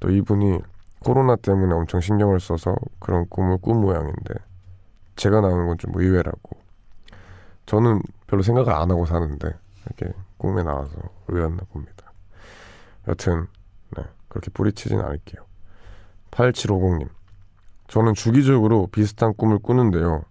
또 0.00 0.10
이분이 0.10 0.58
코로나 1.00 1.36
때문에 1.36 1.72
엄청 1.74 2.00
신경을 2.00 2.40
써서 2.40 2.74
그런 2.98 3.26
꿈을 3.28 3.58
꾼 3.58 3.80
모양인데 3.80 4.34
제가 5.16 5.40
나오는 5.40 5.66
건 5.66 5.78
좀 5.78 5.92
의외라고. 5.94 6.58
저는 7.66 8.00
별로 8.26 8.42
생각을 8.42 8.72
안 8.72 8.90
하고 8.90 9.06
사는데 9.06 9.48
이렇게 9.86 10.12
꿈에 10.38 10.62
나와서 10.62 10.92
의외였나 11.28 11.58
봅니다. 11.72 12.12
여튼 13.06 13.46
네, 13.96 14.04
그렇게 14.28 14.50
뿌리치진 14.50 15.00
않을게요. 15.00 15.44
8750님. 16.30 17.08
저는 17.88 18.14
주기적으로 18.14 18.86
비슷한 18.88 19.32
꿈을 19.34 19.58
꾸는데요. 19.58 20.24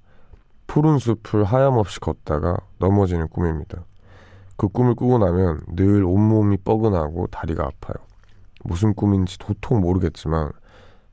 푸른 0.67 0.99
숲을 0.99 1.43
하염없이 1.43 1.99
걷다가 1.99 2.57
넘어지는 2.77 3.27
꿈입니다. 3.29 3.83
그 4.57 4.67
꿈을 4.67 4.95
꾸고 4.95 5.19
나면 5.19 5.61
늘 5.67 6.03
온몸이 6.03 6.57
뻐근하고 6.57 7.27
다리가 7.27 7.63
아파요. 7.63 7.95
무슨 8.63 8.93
꿈인지 8.93 9.37
도통 9.37 9.79
모르겠지만 9.81 10.51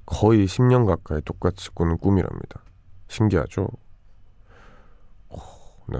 거의 0.06 0.46
10년 0.46 0.86
가까이 0.86 1.20
똑같이 1.22 1.70
꾸는 1.70 1.98
꿈이랍니다. 1.98 2.62
신기하죠? 3.08 3.68
오, 5.28 5.36
네. 5.88 5.98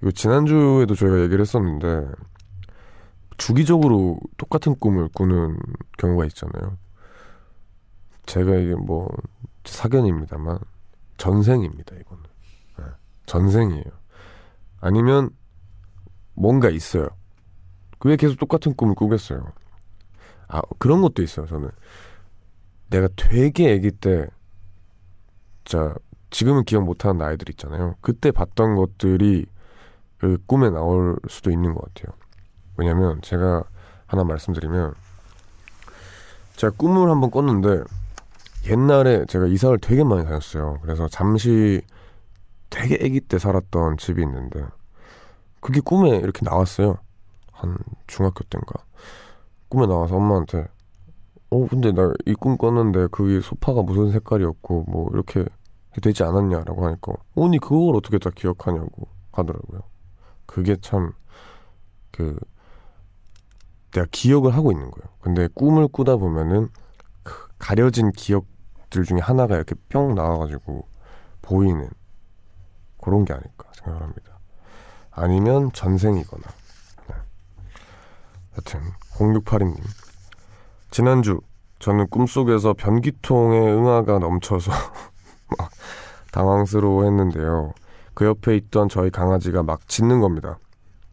이거 0.00 0.10
지난주에도 0.10 0.94
저희가 0.94 1.20
얘기를 1.20 1.40
했었는데 1.40 2.08
주기적으로 3.36 4.18
똑같은 4.36 4.74
꿈을 4.78 5.08
꾸는 5.14 5.58
경우가 5.98 6.24
있잖아요. 6.26 6.76
제가 8.26 8.54
이게 8.56 8.74
뭐 8.74 9.08
사견입니다만 9.64 10.58
전생입니다. 11.18 11.96
이거는 11.96 12.22
네. 12.78 12.84
전생이에요. 13.26 13.84
아니면 14.80 15.30
뭔가 16.38 16.70
있어요. 16.70 17.08
왜 18.04 18.16
계속 18.16 18.38
똑같은 18.38 18.74
꿈을 18.74 18.94
꾸겠어요? 18.94 19.52
아 20.46 20.62
그런 20.78 21.02
것도 21.02 21.22
있어요. 21.22 21.46
저는 21.46 21.70
내가 22.90 23.08
되게 23.16 23.74
아기 23.74 23.90
때, 23.90 24.26
자 25.64 25.94
지금은 26.30 26.64
기억 26.64 26.84
못하는 26.84 27.20
아이들 27.22 27.50
있잖아요. 27.50 27.96
그때 28.00 28.30
봤던 28.30 28.76
것들이 28.76 29.46
그 30.18 30.38
꿈에 30.46 30.70
나올 30.70 31.16
수도 31.28 31.50
있는 31.50 31.74
것 31.74 31.92
같아요. 31.92 32.16
왜냐면 32.76 33.20
제가 33.22 33.64
하나 34.06 34.24
말씀드리면 34.24 34.94
제가 36.56 36.74
꿈을 36.76 37.10
한번 37.10 37.30
꿨는데 37.30 37.82
옛날에 38.68 39.26
제가 39.26 39.46
이사를 39.46 39.78
되게 39.78 40.04
많이 40.04 40.24
다녔어요. 40.24 40.78
그래서 40.82 41.08
잠시 41.08 41.82
되게 42.70 42.94
아기 43.04 43.20
때 43.20 43.38
살았던 43.38 43.96
집이 43.96 44.22
있는데 44.22 44.64
그게 45.60 45.80
꿈에 45.80 46.10
이렇게 46.16 46.40
나왔어요. 46.44 46.98
한 47.52 47.76
중학교 48.06 48.44
때인가. 48.44 48.84
꿈에 49.68 49.86
나와서 49.86 50.16
엄마한테 50.16 50.66
어 51.50 51.66
근데 51.68 51.92
나 51.92 52.12
이 52.26 52.34
꿈 52.34 52.56
꿨는데 52.58 53.08
그 53.10 53.40
소파가 53.42 53.82
무슨 53.82 54.10
색깔이었고 54.12 54.84
뭐 54.88 55.10
이렇게 55.12 55.44
되지 56.02 56.22
않았냐라고 56.24 56.86
하니까 56.86 57.12
언니 57.36 57.58
그걸 57.58 57.96
어떻게 57.96 58.18
다 58.18 58.30
기억하냐고 58.34 59.08
하더라고요. 59.32 59.82
그게 60.46 60.76
참 60.80 61.12
그 62.12 62.38
내가 63.92 64.06
기억을 64.10 64.54
하고 64.54 64.72
있는 64.72 64.90
거예요. 64.90 65.08
근데 65.20 65.48
꿈을 65.54 65.88
꾸다 65.88 66.16
보면은 66.16 66.68
그 67.22 67.48
가려진 67.58 68.12
기억들 68.12 69.04
중에 69.04 69.18
하나가 69.20 69.56
이렇게 69.56 69.74
뿅 69.88 70.14
나와가지고 70.14 70.86
보이는 71.42 71.88
그런 73.00 73.24
게 73.24 73.32
아닐까 73.32 73.70
생각을 73.74 74.02
합니다. 74.02 74.37
아니면 75.18 75.70
전생이거나. 75.72 76.42
네. 77.08 77.14
여튼 78.56 78.80
0682님 79.12 79.80
지난주 80.90 81.40
저는 81.78 82.08
꿈속에서 82.08 82.74
변기통에 82.74 83.58
응아가 83.58 84.18
넘쳐서 84.18 84.70
막 85.58 85.70
당황스러워했는데요. 86.32 87.72
그 88.14 88.26
옆에 88.26 88.56
있던 88.56 88.88
저희 88.88 89.10
강아지가 89.10 89.62
막 89.62 89.86
짖는 89.88 90.20
겁니다. 90.20 90.58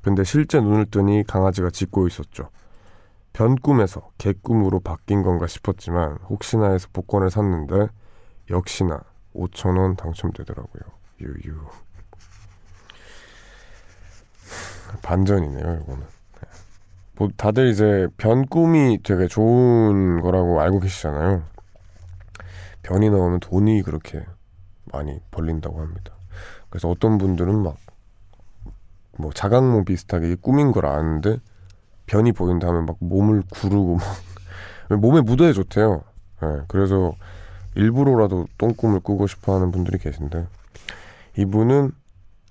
근데 0.02 0.24
실제 0.24 0.60
눈을 0.60 0.86
뜨니 0.86 1.24
강아지가 1.24 1.70
짖고 1.70 2.08
있었죠. 2.08 2.50
변꿈에서 3.34 4.10
개꿈으로 4.18 4.80
바뀐 4.80 5.24
건가 5.24 5.46
싶었지만 5.46 6.18
혹시나 6.30 6.72
해서 6.72 6.88
복권을 6.94 7.30
샀는데 7.30 7.90
역시나 8.50 9.02
5천원 9.36 9.98
당첨되더라고요. 9.98 10.84
유유. 11.22 11.60
반전이네요, 15.02 15.80
이거는. 15.84 16.02
네. 16.02 16.48
뭐 17.18 17.30
다들 17.38 17.70
이제 17.70 18.08
변 18.18 18.46
꿈이 18.46 19.00
되게 19.04 19.28
좋은 19.28 20.22
거라고 20.22 20.62
알고 20.62 20.80
계시잖아요. 20.80 21.44
변이 22.84 23.10
나오면 23.10 23.40
돈이 23.40 23.82
그렇게 23.82 24.24
많이 24.86 25.20
벌린다고 25.32 25.80
합니다. 25.80 26.14
그래서 26.70 26.90
어떤 26.90 27.18
분들은 27.18 27.64
막 27.64 27.78
뭐 29.18 29.32
자각몽 29.32 29.86
비슷하게 29.86 30.36
꾸민 30.36 30.72
걸 30.72 30.86
아는데 30.86 31.38
변이 32.06 32.32
보인다 32.32 32.68
하면 32.68 32.86
막 32.86 32.98
몸을 33.00 33.44
구르고 33.50 33.96
막 33.96 34.04
몸에 35.02 35.22
묻어야 35.22 35.54
좋대요. 35.54 36.04
네, 36.42 36.48
그래서 36.68 37.14
일부러라도 37.76 38.46
똥꿈을 38.58 39.00
꾸고 39.00 39.28
싶어 39.28 39.56
하는 39.56 39.72
분들이 39.72 39.98
계신데 39.98 40.48
이분은 41.38 41.92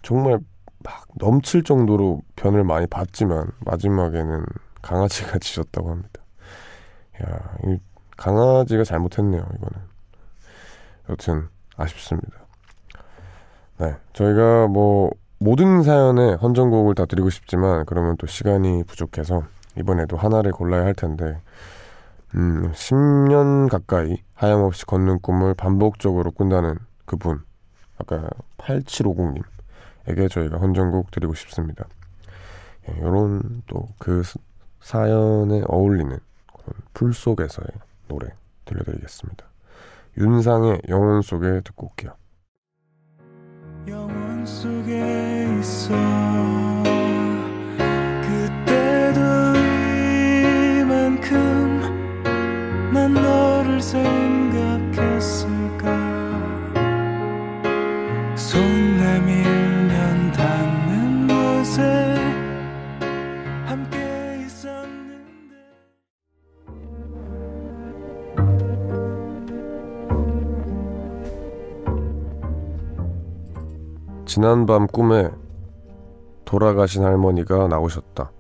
정말 0.03 0.39
막 0.85 1.07
넘칠 1.19 1.65
정도로 1.65 2.21
변을 2.37 2.63
많이 2.63 2.87
봤지만 2.87 3.51
마지막에는 3.65 4.45
강아지가 4.83 5.39
지졌다고 5.41 5.91
합니다. 5.91 6.23
야, 7.23 7.57
이 7.67 7.79
강아지가 8.17 8.85
잘못했네요, 8.85 9.41
이거는. 9.41 9.87
여튼 11.09 11.49
아쉽습니다. 11.77 12.45
네, 13.79 13.97
저희가 14.13 14.69
뭐 14.69 15.11
모든 15.39 15.83
사연에 15.83 16.35
헌정곡을 16.35 16.95
다 16.95 17.07
드리고 17.07 17.31
싶지만 17.31 17.85
그러면 17.87 18.17
또 18.19 18.27
시간이 18.27 18.85
부족해서 18.85 19.43
이번에도 19.77 20.17
하나를 20.17 20.53
골라야 20.53 20.85
할 20.85 20.95
텐데 20.95 21.41
음, 22.37 22.71
10년 22.73 23.69
가까이 23.69 24.23
하염없이 24.35 24.87
걷는 24.87 25.21
꿈을 25.21 25.55
반복적으로 25.55 26.31
꾼다는 26.31 26.79
그분 27.05 27.43
아까 27.99 28.29
8750님 28.59 29.43
에게 30.09 30.29
저희가 30.29 30.59
헌정곡 30.59 31.11
드리고 31.11 31.35
싶습니다. 31.35 31.87
예, 32.89 33.01
요런 33.01 33.63
또 33.67 33.89
그 33.99 34.23
사연에 34.81 35.63
어울리는 35.67 36.19
풀 36.93 37.15
속에서의 37.15 37.69
노래 38.09 38.29
들려드리겠습니다. 38.67 39.47
윤상의 40.19 40.83
영혼 40.89 41.23
속에 41.23 41.63
듣고 41.63 41.87
올게요. 41.87 42.13
영혼 43.89 44.45
속에 44.47 45.59
있어 45.59 45.95
그때도 48.23 49.21
이만큼 50.81 51.81
난 52.93 53.15
너를 53.15 53.81
생각했을까 53.81 54.93
지난밤 74.35 74.89
꿈에 74.89 75.31
돌아가신 76.45 77.05
할머니가 77.05 77.69
나오셨다. 77.69 78.33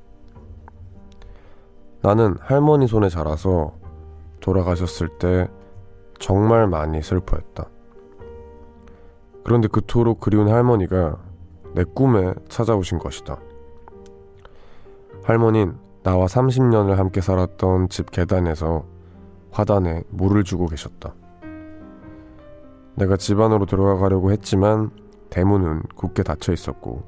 나는 2.02 2.36
할머니 2.40 2.88
손에 2.88 3.08
자라서 3.08 3.74
돌아가셨을 4.40 5.08
때 5.20 5.48
정말 6.18 6.66
많이 6.66 7.00
슬퍼했다. 7.00 7.68
그런데 9.44 9.68
그토록 9.68 10.18
그리운 10.18 10.48
할머니가 10.48 11.16
내 11.76 11.84
꿈에 11.84 12.34
찾아오신 12.48 12.98
것이다. 12.98 13.38
할머닌 15.22 15.78
나와 16.02 16.26
30년을 16.26 16.96
함께 16.96 17.20
살았던 17.20 17.88
집 17.88 18.10
계단에서 18.10 18.84
화단에 19.52 20.02
물을 20.10 20.42
주고 20.42 20.66
계셨다. 20.66 21.14
내가 22.96 23.16
집 23.16 23.38
안으로 23.38 23.66
들어가려고 23.66 24.32
했지만 24.32 25.03
대문은 25.34 25.82
굳게 25.96 26.22
닫혀 26.22 26.52
있었고 26.52 27.02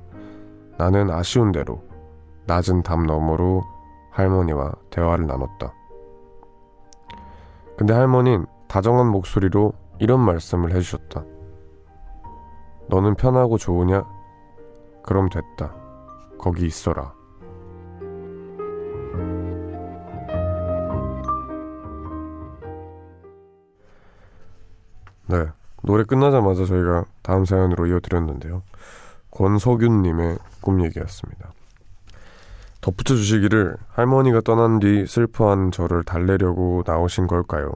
나는 0.78 1.12
아쉬운 1.12 1.52
대로 1.52 1.84
낮은 2.46 2.82
담 2.82 3.04
너머로 3.04 3.62
할머니와 4.10 4.72
대화를 4.90 5.28
나눴다. 5.28 5.72
근데 7.78 7.94
할머니는 7.94 8.46
다정한 8.66 9.06
목소리로 9.12 9.74
이런 10.00 10.18
말씀을 10.18 10.74
해주셨다. 10.74 11.24
너는 12.88 13.14
편하고 13.14 13.58
좋으냐? 13.58 14.04
그럼 15.04 15.28
됐다. 15.28 15.72
거기 16.36 16.66
있어라. 16.66 17.14
네. 25.28 25.46
노래 25.86 26.02
끝나자마자 26.02 26.64
저희가 26.64 27.04
다음 27.22 27.44
사연으로 27.44 27.86
이어드렸는데요. 27.86 28.64
권석윤님의 29.30 30.36
꿈 30.60 30.84
얘기였습니다. 30.84 31.52
덧붙여 32.80 33.14
주시기를 33.14 33.76
할머니가 33.90 34.40
떠난 34.40 34.80
뒤 34.80 35.06
슬퍼한 35.06 35.70
저를 35.70 36.02
달래려고 36.02 36.82
나오신 36.84 37.28
걸까요? 37.28 37.72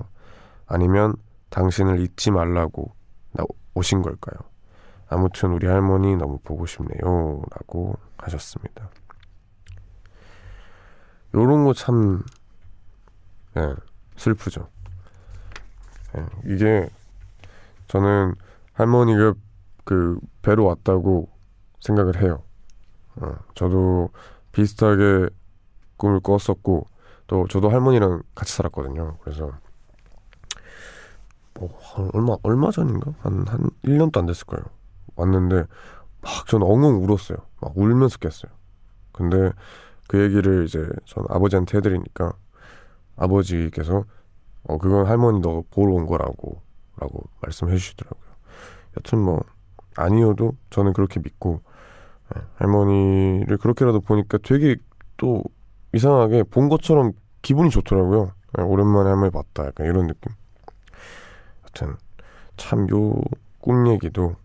아니면 0.66 1.14
당신을 1.50 2.00
잊지 2.00 2.32
말라고 2.32 2.92
나 3.30 3.44
오신 3.74 4.02
걸까요? 4.02 4.38
아무튼 5.08 5.52
우리 5.52 5.68
할머니 5.68 6.16
너무 6.16 6.40
보고 6.42 6.66
싶네요. 6.66 7.42
라고 7.52 7.96
하셨습니다. 8.18 8.90
요런 11.32 11.64
거 11.64 11.74
참, 11.74 12.24
예, 13.56 13.72
슬프죠. 14.16 14.68
예, 16.16 16.26
이게 16.46 16.88
저는 17.90 18.36
할머니가 18.72 19.34
그 19.84 20.20
배로 20.42 20.64
왔다고 20.66 21.28
생각을 21.80 22.22
해요. 22.22 22.44
어, 23.16 23.34
저도 23.56 24.10
비슷하게 24.52 25.28
꿈을 25.96 26.20
꿨었고 26.20 26.86
또 27.26 27.48
저도 27.48 27.68
할머니랑 27.68 28.22
같이 28.36 28.52
살았거든요. 28.52 29.16
그래서 29.22 29.50
뭐 31.54 31.76
얼마 32.14 32.36
얼마 32.44 32.70
전인가 32.70 33.12
한한 33.22 33.70
1년도 33.82 34.18
안 34.18 34.26
됐을 34.26 34.46
거예요. 34.46 34.64
왔는데 35.16 35.64
막 36.20 36.46
저는 36.46 36.64
엉엉 36.64 37.02
울었어요. 37.02 37.38
막 37.60 37.72
울면서 37.76 38.18
깼어요. 38.18 38.52
근데 39.10 39.50
그 40.06 40.22
얘기를 40.22 40.64
이제 40.64 40.88
전 41.06 41.24
아버지한테 41.28 41.78
해드리니까 41.78 42.34
아버지께서 43.16 44.04
어 44.62 44.78
그건 44.78 45.06
할머니 45.06 45.40
너 45.40 45.64
보러 45.70 45.94
온 45.94 46.06
거라고 46.06 46.69
라고 47.00 47.24
말씀해 47.40 47.76
주시더라고요. 47.76 48.30
여튼 48.98 49.18
뭐 49.20 49.40
아니어도 49.96 50.52
저는 50.70 50.92
그렇게 50.92 51.18
믿고 51.20 51.62
예, 52.36 52.40
할머니를 52.56 53.58
그렇게라도 53.58 54.00
보니까 54.00 54.38
되게 54.38 54.76
또 55.16 55.42
이상하게 55.92 56.44
본 56.44 56.68
것처럼 56.68 57.12
기분이 57.42 57.70
좋더라고요. 57.70 58.32
예, 58.58 58.62
오랜만에 58.62 59.08
할머니 59.10 59.30
봤다. 59.32 59.66
약간 59.66 59.86
이런 59.86 60.06
느낌. 60.06 60.32
여튼 61.64 61.96
참 62.56 62.86
요 62.90 63.20
꿈 63.60 63.88
얘기도 63.88 64.36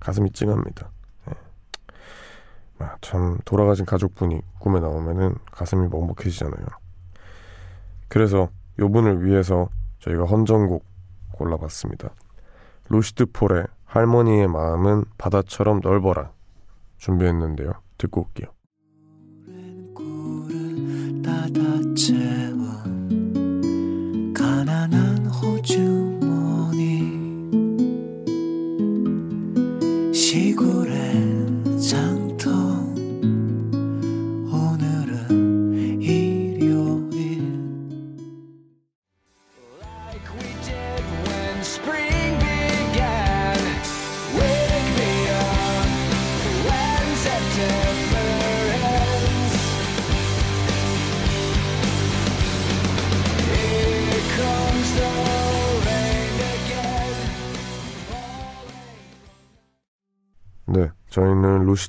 가슴이 0.00 0.30
찡합니다. 0.32 0.90
예. 1.30 1.34
아, 2.80 2.96
참 3.00 3.38
돌아가신 3.44 3.84
가족분이 3.86 4.40
꿈에 4.58 4.80
나오면은 4.80 5.36
가슴이 5.52 5.88
먹먹해지잖아요. 5.88 6.66
그래서 8.08 8.48
요 8.80 8.90
분을 8.90 9.24
위해서 9.24 9.68
저희가 10.00 10.24
헌정곡 10.24 10.84
골라봤습니다. 11.36 12.10
루시드 12.88 13.26
폴의 13.32 13.66
할머니의 13.84 14.48
마음은 14.48 15.04
바다처럼 15.18 15.80
넓어라 15.82 16.32
준비했는데요. 16.98 17.72
듣고 17.98 18.22
올게요. 18.22 18.48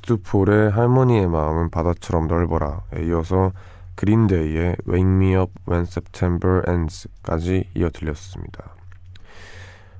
드 0.08 0.16
폴의 0.16 0.70
할머니의 0.70 1.28
마음은 1.28 1.68
바다처럼 1.68 2.28
넓어라에 2.28 3.04
이어서 3.08 3.52
그린데이의 3.94 4.76
Wake 4.88 5.06
Me 5.06 5.34
Up 5.34 5.52
When 5.68 5.82
September 5.82 6.62
Ends까지 6.66 7.68
이어 7.74 7.90
드렸습니다. 7.90 8.74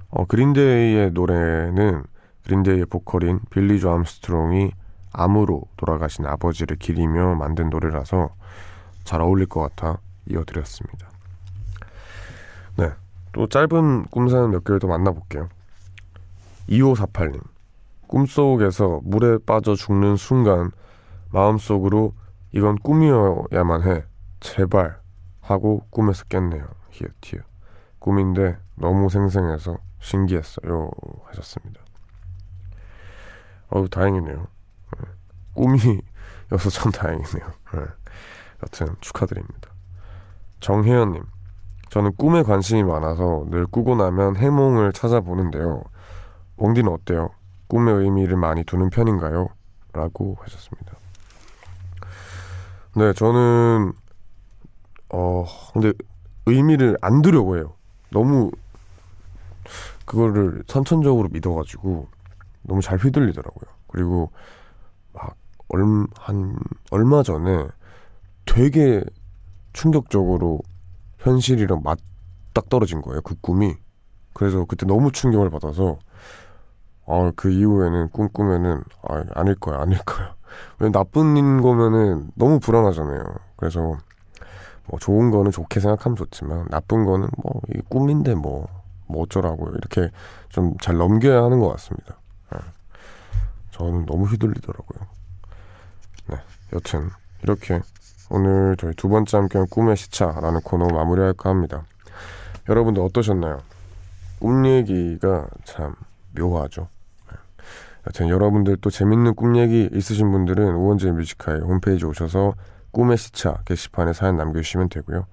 어, 0.08 0.24
그린데이의 0.24 1.10
노래는 1.10 2.04
그린데이의 2.44 2.86
보컬인 2.86 3.40
빌리 3.50 3.78
조 3.80 3.90
암스트롱이 3.90 4.72
암으로 5.12 5.64
돌아가신 5.76 6.24
아버지를 6.24 6.78
기리며 6.78 7.34
만든 7.34 7.68
노래라서 7.68 8.30
잘 9.04 9.20
어울릴 9.20 9.44
것 9.44 9.60
같아 9.60 10.00
이어드렸습니다. 10.24 11.06
네, 12.78 12.92
또 13.32 13.46
짧은 13.46 14.06
꿈사연 14.06 14.52
몇 14.52 14.64
개를 14.64 14.80
더 14.80 14.86
만나볼게요. 14.86 15.50
2548님 16.70 17.57
꿈속에서 18.08 19.00
물에 19.04 19.38
빠져 19.46 19.74
죽는 19.74 20.16
순간 20.16 20.72
마음속으로 21.30 22.14
이건 22.52 22.76
꿈이어야만 22.76 23.82
해. 23.84 24.04
제발 24.40 24.98
하고 25.40 25.86
꿈에서 25.90 26.24
깼네요. 26.24 26.66
히읗히읗. 26.90 27.44
꿈인데 27.98 28.58
너무 28.74 29.08
생생해서 29.08 29.78
신기했어요. 30.00 30.90
하셨습니다. 31.26 31.80
어우 33.70 33.88
다행이네요. 33.88 34.46
네. 34.98 35.08
꿈이어서 35.54 36.70
참 36.70 36.90
다행이네요. 36.90 37.46
네. 37.74 37.80
여튼 38.62 38.96
축하드립니다. 39.00 39.70
정혜연님, 40.60 41.22
저는 41.90 42.14
꿈에 42.16 42.42
관심이 42.42 42.82
많아서 42.82 43.44
늘 43.50 43.66
꾸고 43.66 43.96
나면 43.96 44.36
해몽을 44.36 44.92
찾아보는데요. 44.92 45.84
옹디는 46.56 46.92
어때요? 46.92 47.30
꿈의 47.68 47.94
의미를 47.94 48.36
많이 48.36 48.64
두는 48.64 48.90
편인가요? 48.90 49.48
라고 49.92 50.36
하셨습니다. 50.40 50.96
네, 52.96 53.12
저는, 53.12 53.92
어, 55.10 55.44
근데 55.72 55.92
의미를 56.46 56.96
안 57.00 57.22
두려고 57.22 57.56
해요. 57.56 57.74
너무, 58.10 58.50
그거를 60.04 60.64
선천적으로 60.66 61.28
믿어가지고, 61.28 62.08
너무 62.62 62.80
잘 62.80 62.98
휘둘리더라고요. 62.98 63.70
그리고, 63.86 64.30
막, 65.12 65.36
얼, 65.68 65.82
한, 66.16 66.56
얼마 66.90 67.22
전에 67.22 67.68
되게 68.46 69.04
충격적으로 69.74 70.60
현실이랑 71.18 71.82
맞딱 71.84 72.68
떨어진 72.68 73.02
거예요. 73.02 73.20
그 73.20 73.34
꿈이. 73.40 73.76
그래서 74.32 74.64
그때 74.64 74.86
너무 74.86 75.12
충격을 75.12 75.50
받아서, 75.50 75.98
아, 77.08 77.32
그 77.36 77.50
이후에는 77.50 78.10
꿈꾸면은, 78.10 78.82
아, 79.02 79.24
아닐 79.34 79.54
거야, 79.54 79.80
아닐 79.80 79.98
거야. 80.04 80.34
왜 80.78 80.90
나쁜 80.90 81.60
거면은 81.62 82.30
너무 82.34 82.60
불안하잖아요. 82.60 83.22
그래서, 83.56 83.96
뭐, 84.86 84.98
좋은 85.00 85.30
거는 85.30 85.50
좋게 85.50 85.80
생각하면 85.80 86.16
좋지만, 86.16 86.66
나쁜 86.70 87.04
거는 87.04 87.28
뭐, 87.42 87.60
이 87.74 87.80
꿈인데 87.88 88.34
뭐, 88.34 88.68
뭐 89.06 89.22
어쩌라고, 89.22 89.70
이렇게 89.70 90.10
좀 90.50 90.74
잘 90.80 90.96
넘겨야 90.96 91.42
하는 91.42 91.60
것 91.60 91.68
같습니다. 91.70 92.16
네. 92.52 92.58
저는 93.72 94.06
너무 94.06 94.24
휘둘리더라고요. 94.26 95.06
네, 96.28 96.36
여튼 96.72 97.10
이렇게 97.42 97.80
오늘 98.30 98.76
저희 98.78 98.92
두 98.94 99.08
번째 99.08 99.36
함께한 99.38 99.68
꿈의 99.70 99.96
시차라는 99.96 100.60
코너 100.62 100.86
마무리할까 100.88 101.48
합니다. 101.48 101.84
여러분들 102.68 103.02
어떠셨나요? 103.02 103.60
꿈 104.40 104.66
얘기가 104.66 105.46
참 105.64 105.94
묘하죠. 106.38 106.88
네. 108.08 108.24
여튼 108.24 108.28
여러분들 108.28 108.78
또 108.80 108.90
재밌는 108.90 109.34
꿈 109.34 109.56
얘기 109.56 109.88
있으신 109.92 110.30
분들은 110.32 110.74
우원재 110.74 111.12
Music 111.12 111.39
High 111.39 111.60
홈페이지 111.60 112.06
오셔서 112.06 112.54
꿈의 112.90 113.18
시차 113.18 113.58
게시판에 113.64 114.12
사연 114.12 114.36
남겨주시면 114.36 114.88
되고요. 114.88 115.26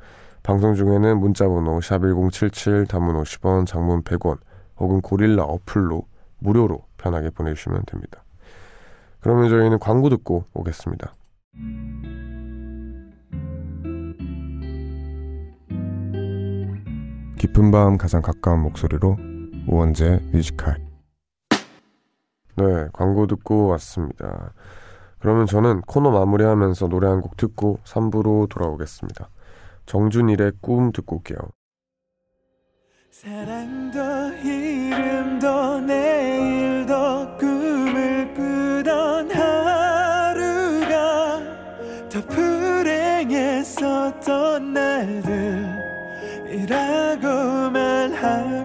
방송 0.44 0.76
중에는 0.76 1.20
문자번호 1.20 1.80
샵1077 1.80 2.88
단문 2.88 3.16
50원 3.24 3.66
장문 3.66 4.04
100원 4.04 4.38
혹은 4.78 5.02
고릴라 5.02 5.44
어플로 5.44 6.04
무료로 6.40 6.84
편하게 6.98 7.30
보내주시면 7.30 7.84
됩니다. 7.88 8.24
그러면 9.22 9.50
저희는 9.50 9.80
광고 9.80 10.10
듣고 10.10 10.46
오겠습니다. 10.54 11.16
깊은 17.40 17.72
밤 17.72 17.98
가장 17.98 18.22
가까운 18.22 18.62
목소리로 18.62 19.18
우원재 19.68 20.20
뮤지컬 20.32 20.85
네 22.58 22.88
광고 22.94 23.28
듣고 23.28 23.68
왔습니다. 23.68 24.54
그러면 25.20 25.46
저는 25.48 25.82
코너 25.82 26.12
마무리하면서 26.12 26.88
노래 26.88 27.08
한 27.08 27.22
곡 27.22 27.38
듣고 27.38 27.80
3부로 27.84 28.50
돌아오겠습니다. 28.50 29.30
정준일의 29.86 30.54
꿈 30.62 30.92
듣고 30.92 31.18
올게요. 31.18 31.38
사랑도 33.12 34.00
이름도 34.44 35.80
내일도 35.82 37.38
꿈을 37.38 38.34
꾸던 38.34 39.32
하루가 39.32 41.40
더 42.10 42.22
불행했었던 43.56 44.74
날들이라고 46.46 47.72
말하 47.72 48.65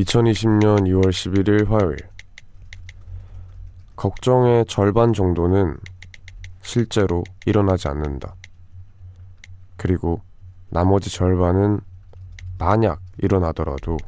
2020년 0.00 0.86
2월 0.88 1.10
11일 1.10 1.68
화요일. 1.68 1.98
걱정의 3.96 4.64
절반 4.66 5.12
정도는 5.12 5.76
실제로 6.62 7.22
일어나지 7.44 7.88
않는다. 7.88 8.34
그리고 9.76 10.22
나머지 10.70 11.10
절반은 11.10 11.80
만약 12.58 13.00
일어나더라도 13.18 13.98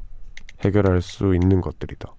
해결할 0.61 1.03
수 1.03 1.35
있는 1.35 1.61
것들이다. 1.61 2.11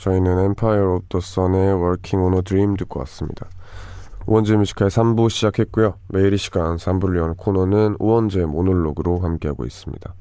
저희는 0.00 0.38
Empire 0.38 0.94
of 0.94 1.04
the 1.10 1.20
Sun의 1.22 1.74
Working 1.74 2.24
on 2.24 2.34
a 2.34 2.42
Dream 2.42 2.74
듣고 2.76 3.00
왔습니다. 3.00 3.46
우원재 4.26 4.56
뮤지컬 4.56 4.88
3부 4.88 5.28
시작했고요. 5.28 5.94
매일 6.08 6.32
이 6.32 6.38
시간 6.38 6.76
3부를 6.76 7.18
여는 7.18 7.34
코너는 7.34 7.96
우원재 7.98 8.46
모놀로그로 8.46 9.18
함께하고 9.18 9.66
있습니다. 9.66 10.14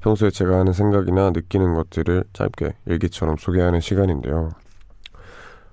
평소에 0.00 0.30
제가 0.30 0.58
하는 0.58 0.72
생각이나 0.72 1.30
느끼는 1.30 1.74
것들을 1.74 2.24
짧게 2.32 2.74
일기처럼 2.86 3.36
소개하는 3.36 3.80
시간인데요. 3.80 4.50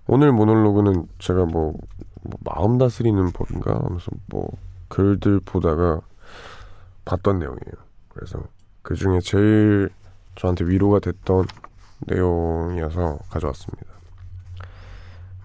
오늘 0.06 0.32
모놀로그는 0.32 1.08
제가 1.18 1.46
뭐, 1.46 1.74
뭐 2.22 2.40
마음 2.44 2.78
다스리는 2.78 3.32
법인가 3.32 3.80
하면서 3.84 4.12
뭐 4.28 4.48
글들 4.90 5.40
보다가 5.40 6.02
봤던 7.06 7.40
내용이에요. 7.40 7.74
그래서 8.10 8.44
그 8.84 8.94
중에 8.94 9.22
제일 9.22 9.90
저한테 10.36 10.66
위로가 10.66 11.00
됐던 11.00 11.46
내용이어서 12.08 13.20
가져왔습니다. 13.30 13.94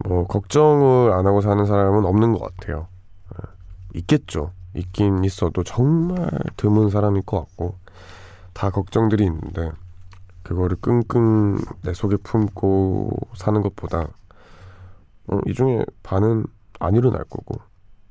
뭐 0.05 0.27
걱정을 0.27 1.13
안 1.13 1.27
하고 1.27 1.41
사는 1.41 1.65
사람은 1.65 2.05
없는 2.05 2.33
것 2.33 2.41
같아요. 2.41 2.89
예, 3.35 3.99
있겠죠. 3.99 4.53
있긴 4.75 5.25
있어도 5.25 5.65
정말 5.65 6.31
드문 6.57 6.91
사람일 6.91 7.23
것 7.23 7.41
같고 7.41 7.77
다 8.53 8.71
걱정들이 8.71 9.25
있는데 9.25 9.71
그거를 10.43 10.77
끙끙 10.81 11.59
내 11.83 11.93
속에 11.93 12.17
품고 12.17 13.11
사는 13.35 13.61
것보다 13.61 14.09
어, 15.27 15.41
이 15.47 15.53
중에 15.53 15.85
반은 16.03 16.47
안 16.81 16.95
일어날 16.95 17.25
거고 17.25 17.61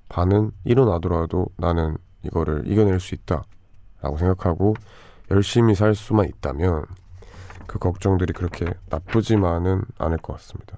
반은 0.10 0.52
일어나더라도 0.64 1.48
나는 1.58 1.98
이거를 2.24 2.64
이겨낼 2.68 3.00
수 3.00 3.16
있다라고 3.16 4.18
생각하고 4.18 4.76
열심히 5.32 5.76
살 5.76 5.96
수만 5.96 6.28
있다면 6.28 6.86
그 7.68 7.80
걱정들이 7.80 8.34
그렇게 8.34 8.66
나쁘지만은 8.90 9.84
않을 9.98 10.18
것 10.18 10.34
같습니다. 10.34 10.78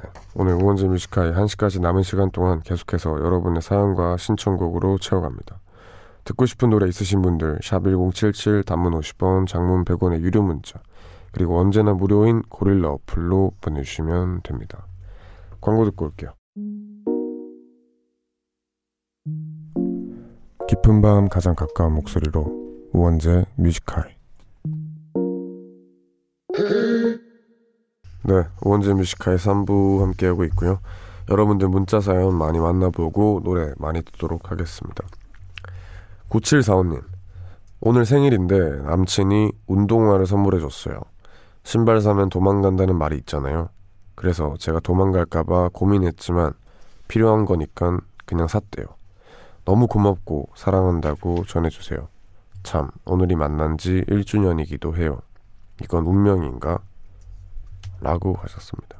네, 0.00 0.08
오늘 0.34 0.54
우원재 0.54 0.86
Music 0.86 1.12
High 1.12 1.32
1시까지 1.32 1.80
남은 1.80 2.02
시간 2.02 2.30
동안 2.30 2.60
계속해서 2.60 3.20
여러분의 3.20 3.62
사연과 3.62 4.16
신청곡으로 4.16 4.98
채워갑니다. 4.98 5.60
듣고 6.24 6.46
싶은 6.46 6.70
노래 6.70 6.86
있으신 6.86 7.22
분들 7.22 7.58
샵 7.62 7.82
1077 7.84 8.62
단문 8.62 8.92
50원 8.92 9.46
장문 9.46 9.84
100원의 9.84 10.20
유료 10.20 10.42
문자 10.42 10.80
그리고 11.32 11.58
언제나 11.58 11.94
무료인 11.94 12.42
고릴라 12.42 12.90
어플로 12.90 13.52
보내주시면 13.60 14.42
됩니다. 14.42 14.86
광고 15.60 15.84
듣고 15.84 16.06
올게요. 16.06 16.34
깊은 20.68 21.00
밤 21.00 21.28
가장 21.28 21.54
가까운 21.54 21.94
목소리로 21.94 22.90
우원재 22.92 23.46
Music 23.56 23.90
High 23.90 24.17
네, 28.24 28.44
우원재 28.62 28.94
Music 28.94 29.18
High 29.18 29.38
3부 29.38 30.00
함께하고 30.00 30.44
있고요. 30.44 30.80
여러분들 31.30 31.68
문자 31.68 32.00
사연 32.00 32.34
많이 32.34 32.58
만나보고 32.58 33.42
노래 33.44 33.72
많이 33.78 34.02
듣도록 34.02 34.50
하겠습니다. 34.50 35.04
9745님, 36.30 37.02
오늘 37.80 38.04
생일인데 38.04 38.82
남친이 38.82 39.52
운동화를 39.66 40.26
선물해줬어요. 40.26 41.00
신발 41.62 42.00
사면 42.00 42.28
도망간다는 42.28 42.96
말이 42.96 43.16
있잖아요. 43.18 43.68
그래서 44.14 44.54
제가 44.58 44.80
도망갈까봐 44.80 45.70
고민했지만 45.72 46.54
필요한 47.06 47.44
거니까 47.44 47.98
그냥 48.26 48.48
샀대요. 48.48 48.86
너무 49.64 49.86
고맙고 49.86 50.48
사랑한다고 50.54 51.44
전해주세요. 51.44 52.08
참, 52.62 52.90
오늘이 53.04 53.36
만난 53.36 53.78
지 53.78 54.02
1주년이기도 54.08 54.96
해요. 54.96 55.20
이건 55.82 56.06
운명인가? 56.06 56.80
라고 58.00 58.34
하셨습니다. 58.34 58.98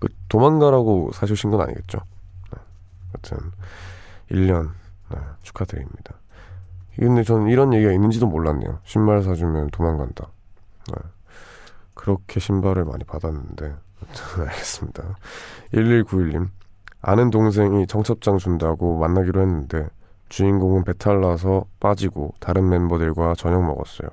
그 0.00 0.08
도망가라고 0.28 1.10
사주신 1.12 1.50
건 1.50 1.60
아니겠죠? 1.60 1.98
네. 2.52 2.60
여튼 3.14 3.52
1년 4.30 4.70
네, 5.10 5.18
축하드립니다. 5.42 6.14
근데 6.96 7.22
저는 7.22 7.48
이런 7.48 7.72
얘기가 7.72 7.92
있는지도 7.92 8.26
몰랐네요. 8.26 8.80
신발 8.84 9.22
사주면 9.22 9.68
도망간다. 9.70 10.28
네. 10.88 10.94
그렇게 11.94 12.40
신발을 12.40 12.84
많이 12.84 13.04
받았는데 13.04 13.74
알겠습니다. 14.38 15.16
1191님 15.72 16.48
아는 17.00 17.30
동생이 17.30 17.86
청첩장 17.86 18.38
준다고 18.38 18.98
만나기로 18.98 19.40
했는데 19.40 19.88
주인공은 20.28 20.84
배탈 20.84 21.20
나서 21.20 21.64
빠지고 21.80 22.34
다른 22.40 22.68
멤버들과 22.68 23.34
저녁 23.34 23.64
먹었어요. 23.64 24.08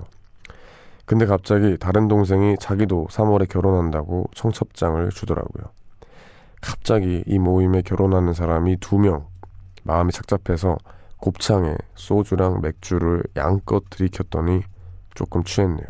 근데 1.04 1.26
갑자기 1.26 1.76
다른 1.78 2.08
동생이 2.08 2.56
자기도 2.58 3.06
3월에 3.10 3.48
결혼한다고 3.48 4.26
청첩장을 4.34 5.08
주더라고요. 5.10 5.64
갑자기 6.60 7.24
이 7.26 7.38
모임에 7.38 7.82
결혼하는 7.82 8.32
사람이 8.32 8.78
두 8.78 8.98
명. 8.98 9.26
마음이 9.82 10.12
착잡해서 10.12 10.78
곱창에 11.18 11.76
소주랑 11.94 12.60
맥주를 12.62 13.24
양껏 13.36 13.84
들이켰더니 13.90 14.62
조금 15.14 15.42
취했네요. 15.44 15.86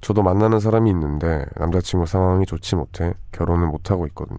저도 0.00 0.22
만나는 0.22 0.60
사람이 0.60 0.90
있는데 0.90 1.44
남자친구 1.56 2.06
상황이 2.06 2.46
좋지 2.46 2.76
못해 2.76 3.14
결혼을 3.32 3.66
못하고 3.66 4.06
있거든요. 4.08 4.38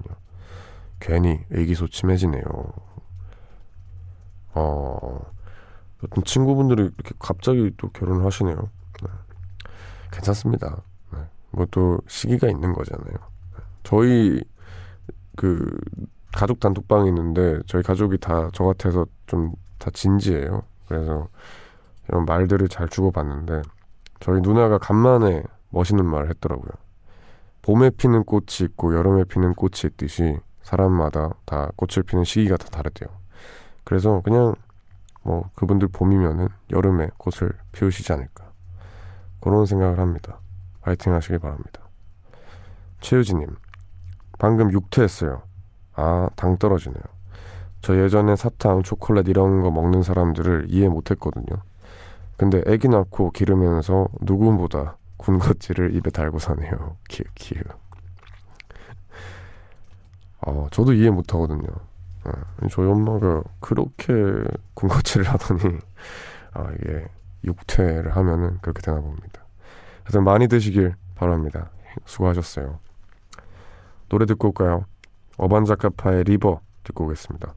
괜히 1.00 1.40
의기소침해지네요. 1.50 2.44
어, 4.54 5.20
어떤 6.04 6.24
친구분들이 6.24 6.84
이렇게 6.84 7.12
갑자기 7.20 7.72
또 7.78 7.90
결혼을 7.90 8.26
하시네요. 8.26 8.70
네. 10.12 10.16
괜찮습니다. 10.18 10.82
네. 11.14 11.20
뭐또 11.52 12.00
시기가 12.08 12.48
있는 12.50 12.74
거잖아요. 12.74 13.16
저희 13.84 14.42
그 15.36 15.78
가족 16.34 16.60
단톡방이 16.60 17.08
있는데 17.10 17.60
저희 17.66 17.82
가족이 17.82 18.18
다 18.20 18.50
저 18.54 18.66
같아서 18.66 19.06
좀 19.28 19.54
다 19.80 19.90
진지해요. 19.92 20.62
그래서 20.88 21.30
이런 22.08 22.26
말들을 22.26 22.68
잘 22.68 22.88
주고받는데 22.90 23.62
저희 24.20 24.42
누나가 24.42 24.78
간만에 24.78 25.44
멋있는 25.70 26.06
말을 26.06 26.30
했더라고요. 26.30 26.70
봄에 27.62 27.90
피는 27.92 28.26
꽃이 28.26 28.46
있고 28.62 28.96
여름에 28.96 29.24
피는 29.24 29.56
꽃이 29.56 29.82
있듯이 29.86 30.38
사람마다 30.62 31.32
다 31.46 31.72
꽃을 31.78 32.04
피는 32.04 32.26
시기가 32.26 32.58
다 32.58 32.68
다르대요. 32.70 33.10
그래서 33.86 34.22
그냥 34.22 34.54
뭐 35.24 35.50
그분들 35.56 35.88
봄이면은 35.88 36.50
여름에 36.72 37.10
꽃을 37.18 37.52
피우시지 37.72 38.12
않을까 38.14 38.49
그런 39.40 39.66
생각을 39.66 40.00
합니다. 40.00 40.40
파이팅 40.82 41.14
하시길 41.14 41.40
바랍니다. 41.40 41.82
최유진님 43.02 43.48
방금 44.38 44.72
육퇴했어요. 44.72 45.42
아, 45.96 46.30
당 46.36 46.58
떨어지네요. 46.58 47.04
저 47.82 47.98
예전에 48.02 48.36
사탕, 48.36 48.84
초콜릿 48.84 49.28
이런 49.28 49.62
거 49.62 49.72
먹는 49.72 50.04
사람들을 50.04 50.68
이해 50.70 50.88
못했거든요. 50.88 51.62
근데 52.38 52.62
애기 52.68 52.88
낳고 52.88 53.32
기르면서 53.32 54.08
누구보다 54.22 54.98
군것질을 55.18 55.96
입에 55.96 56.10
달고 56.10 56.40
사네요. 56.40 56.96
키읔, 57.10 57.28
키읔. 57.36 57.64
어, 60.48 60.68
저도 60.72 60.94
이해 60.94 61.10
못하거든요. 61.10 61.68
어, 62.26 62.32
저희 62.70 62.88
엄마가 62.88 63.44
그렇게 63.60 64.14
군것질을 64.74 65.28
하더니 65.28 65.78
아, 66.54 66.72
이게 66.80 67.08
육퇴를 67.44 68.16
하면은 68.16 68.60
그렇게 68.62 68.82
되나 68.82 69.00
봅니다. 69.00 69.46
하여튼 70.04 70.24
많이 70.24 70.48
드시길 70.48 70.96
바랍니다. 71.16 71.70
수고하셨어요. 72.06 72.80
노래 74.10 74.26
듣고 74.26 74.50
올까요? 74.50 74.86
어반자카파의 75.38 76.24
리버 76.26 76.62
듣고 76.84 77.06
오겠습니다. 77.06 77.54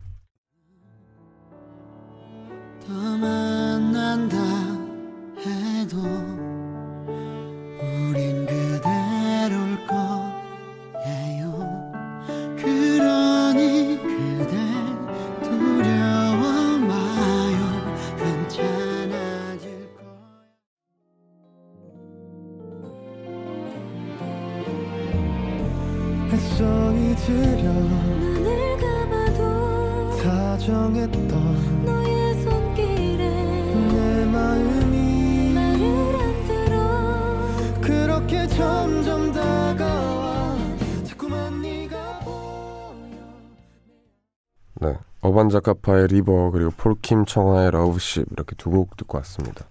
어반자카파의 45.22 46.08
리버 46.08 46.50
그리고 46.50 46.70
폴킴 46.72 47.24
청하의 47.24 47.70
러브십 47.70 48.26
이렇게 48.32 48.54
두 48.56 48.70
곡 48.70 48.96
듣고 48.96 49.18
왔습니다 49.18 49.64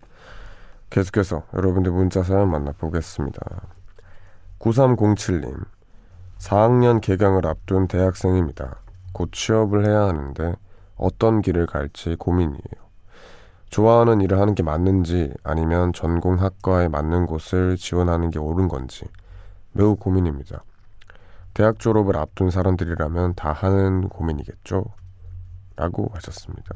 계속해서 0.90 1.44
여러분들 1.54 1.92
문자 1.92 2.24
사연 2.24 2.50
만나보겠습니다 2.50 3.40
9307님 4.60 5.66
4학년 6.38 7.02
개강을 7.02 7.46
앞둔 7.46 7.88
대학생입니다. 7.88 8.78
곧 9.14 9.30
취업을 9.32 9.86
해야 9.86 10.02
하는데 10.08 10.56
어떤 10.96 11.42
길을 11.44 11.68
갈지 11.68 12.16
고민이에요. 12.16 12.82
좋아하는 13.70 14.22
일을 14.22 14.40
하는 14.40 14.56
게 14.56 14.64
맞는지 14.64 15.32
아니면 15.44 15.94
전공 15.94 16.42
학과에 16.42 16.88
맞는 16.88 17.28
곳을 17.28 17.78
지원하는 17.78 18.32
게 18.32 18.40
옳은 18.40 18.70
건지 18.70 19.06
매우 19.72 19.96
고민입니다. 19.96 20.64
대학 21.54 21.78
졸업을 21.78 22.18
앞둔 22.18 22.50
사람들이라면 22.50 23.36
다 23.36 23.52
하는 23.52 24.10
고민이겠죠? 24.10 24.86
라고 25.76 26.10
하셨습니다. 26.14 26.76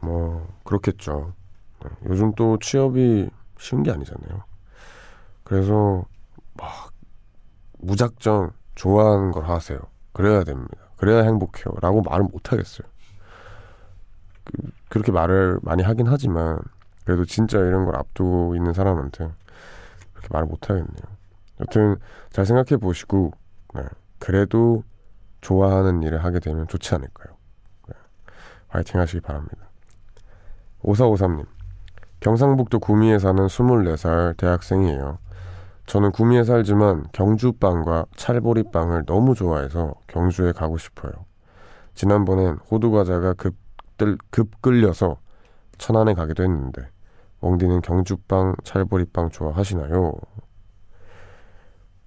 뭐, 0.00 0.46
그렇겠죠. 0.64 1.32
네, 1.82 1.90
요즘 2.06 2.34
또 2.34 2.58
취업이 2.58 3.30
쉬운 3.58 3.82
게 3.82 3.90
아니잖아요. 3.90 4.42
그래서 5.44 6.04
막 6.54 6.92
무작정 7.78 8.52
좋아하는 8.74 9.30
걸 9.30 9.44
하세요. 9.44 9.78
그래야 10.12 10.44
됩니다. 10.44 10.76
그래야 10.96 11.22
행복해요. 11.22 11.74
라고 11.80 12.02
말을 12.02 12.24
못 12.24 12.52
하겠어요. 12.52 12.88
그, 14.88 14.98
렇게 14.98 15.12
말을 15.12 15.58
많이 15.62 15.82
하긴 15.82 16.06
하지만, 16.06 16.58
그래도 17.04 17.24
진짜 17.24 17.58
이런 17.58 17.84
걸 17.84 17.96
앞두고 17.96 18.56
있는 18.56 18.72
사람한테 18.72 19.30
그렇게 20.12 20.28
말을 20.30 20.46
못 20.46 20.70
하겠네요. 20.70 21.16
여튼, 21.60 21.96
잘 22.30 22.46
생각해 22.46 22.80
보시고, 22.80 23.32
네. 23.74 23.82
그래도 24.18 24.84
좋아하는 25.44 26.02
일을 26.02 26.24
하게 26.24 26.40
되면 26.40 26.66
좋지 26.66 26.94
않을까요? 26.94 27.36
네. 27.88 27.94
화이팅 28.68 28.98
하시기 28.98 29.20
바랍니다. 29.20 29.68
5453님. 30.82 31.46
경상북도 32.20 32.80
구미에 32.80 33.18
사는 33.18 33.46
24살 33.46 34.38
대학생이에요. 34.38 35.18
저는 35.84 36.12
구미에 36.12 36.44
살지만 36.44 37.04
경주빵과 37.12 38.06
찰보리빵을 38.16 39.04
너무 39.04 39.34
좋아해서 39.34 39.92
경주에 40.06 40.52
가고 40.52 40.78
싶어요. 40.78 41.12
지난번엔 41.92 42.56
호두과자가 42.70 43.34
급, 43.34 43.54
급 44.30 44.62
끌려서 44.62 45.18
천안에 45.76 46.14
가기도 46.14 46.42
했는데 46.42 46.88
멍디는 47.40 47.82
경주빵, 47.82 48.54
찰보리빵 48.64 49.28
좋아하시나요? 49.28 50.14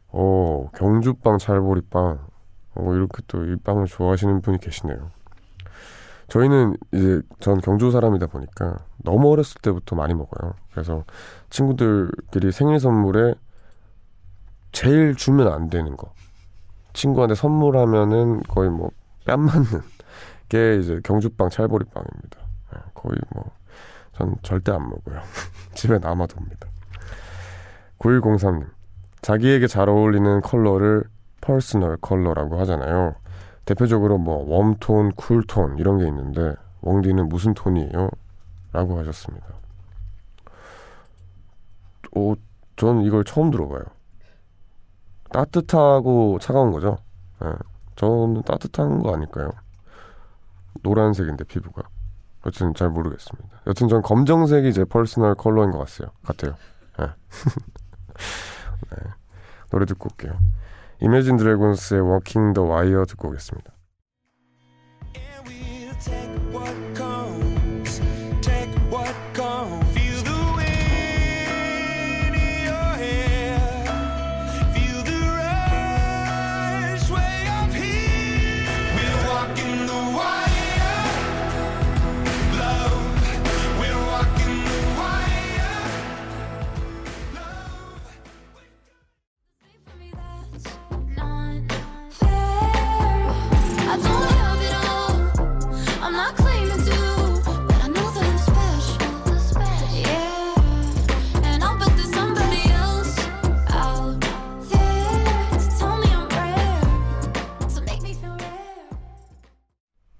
어, 0.07 0.69
경주빵, 0.73 1.37
찰보리빵. 1.37 2.36
어, 2.77 2.93
이렇게 2.93 3.21
또 3.27 3.43
이 3.43 3.55
빵을 3.57 3.85
좋아하시는 3.87 4.41
분이 4.41 4.59
계시네요. 4.59 5.09
저희는 6.27 6.75
이제 6.93 7.21
전 7.39 7.59
경주 7.61 7.89
사람이다 7.91 8.27
보니까 8.27 8.79
너무 8.97 9.31
어렸을 9.31 9.61
때부터 9.61 9.95
많이 9.95 10.13
먹어요. 10.13 10.53
그래서 10.71 11.05
친구들끼리 11.49 12.51
생일 12.51 12.79
선물에 12.79 13.35
제일 14.73 15.15
주면 15.15 15.47
안 15.51 15.69
되는 15.69 15.95
거. 15.95 16.11
친구한테 16.93 17.35
선물하면은 17.35 18.43
거의 18.43 18.69
뭐 18.69 18.89
뺨 19.25 19.41
맞는 19.41 19.63
게 20.49 20.77
이제 20.77 20.99
경주빵 21.03 21.49
찰보리빵입니다. 21.49 22.39
네, 22.73 22.79
거의 22.93 23.15
뭐 23.35 23.45
전 24.13 24.35
절대 24.41 24.71
안 24.71 24.81
먹어요. 24.89 25.21
집에 25.75 25.99
남아둡니다. 25.99 26.67
9103님. 27.99 28.65
자기에게 29.21 29.67
잘 29.67 29.89
어울리는 29.89 30.41
컬러를 30.41 31.03
personal 31.47 31.95
컬러라고 32.01 32.59
하잖아요. 32.59 33.15
대표적으로 33.63 34.17
뭐 34.17 34.43
warm톤, 34.43 35.13
cool톤 35.13 35.77
이런 35.77 35.97
게 35.97 36.05
있는데 36.07 36.55
웡디는 36.81 37.29
무슨 37.29 37.53
톤이에요? 37.53 38.09
라고 38.73 38.99
하셨습니다. 38.99 39.47
오, 42.11 42.35
전 42.75 43.01
이걸 43.01 43.23
처음 43.23 43.49
들어봐요. 43.49 43.83
따뜻하고 45.31 46.37
차가운 46.41 46.71
거죠. 46.71 46.97
네. 47.41 47.49
저는 47.95 48.43
따뜻한 48.43 48.99
거 48.99 49.13
아닐까요? 49.13 49.49
노란색인데 50.83 51.45
피부가. 51.45 51.83
여튼 52.45 52.73
잘 52.73 52.89
모르겠습니다. 52.89 53.61
여튼 53.67 53.87
전 53.87 54.01
검정색이 54.01 54.73
제 54.73 54.85
personal 54.85 55.35
컬러인 55.35 55.71
것 55.71 55.79
같아요. 55.79 56.11
같아요. 56.23 56.55
네. 56.99 57.05
네. 58.91 59.09
노래 59.69 59.85
듣고 59.85 60.09
올게요. 60.11 60.37
이매진 61.01 61.37
드래곤스의 61.37 62.01
Walking 62.01 62.53
the 62.53 62.63
Wire 62.63 63.05
듣고 63.05 63.29
오겠습니다. 63.29 63.76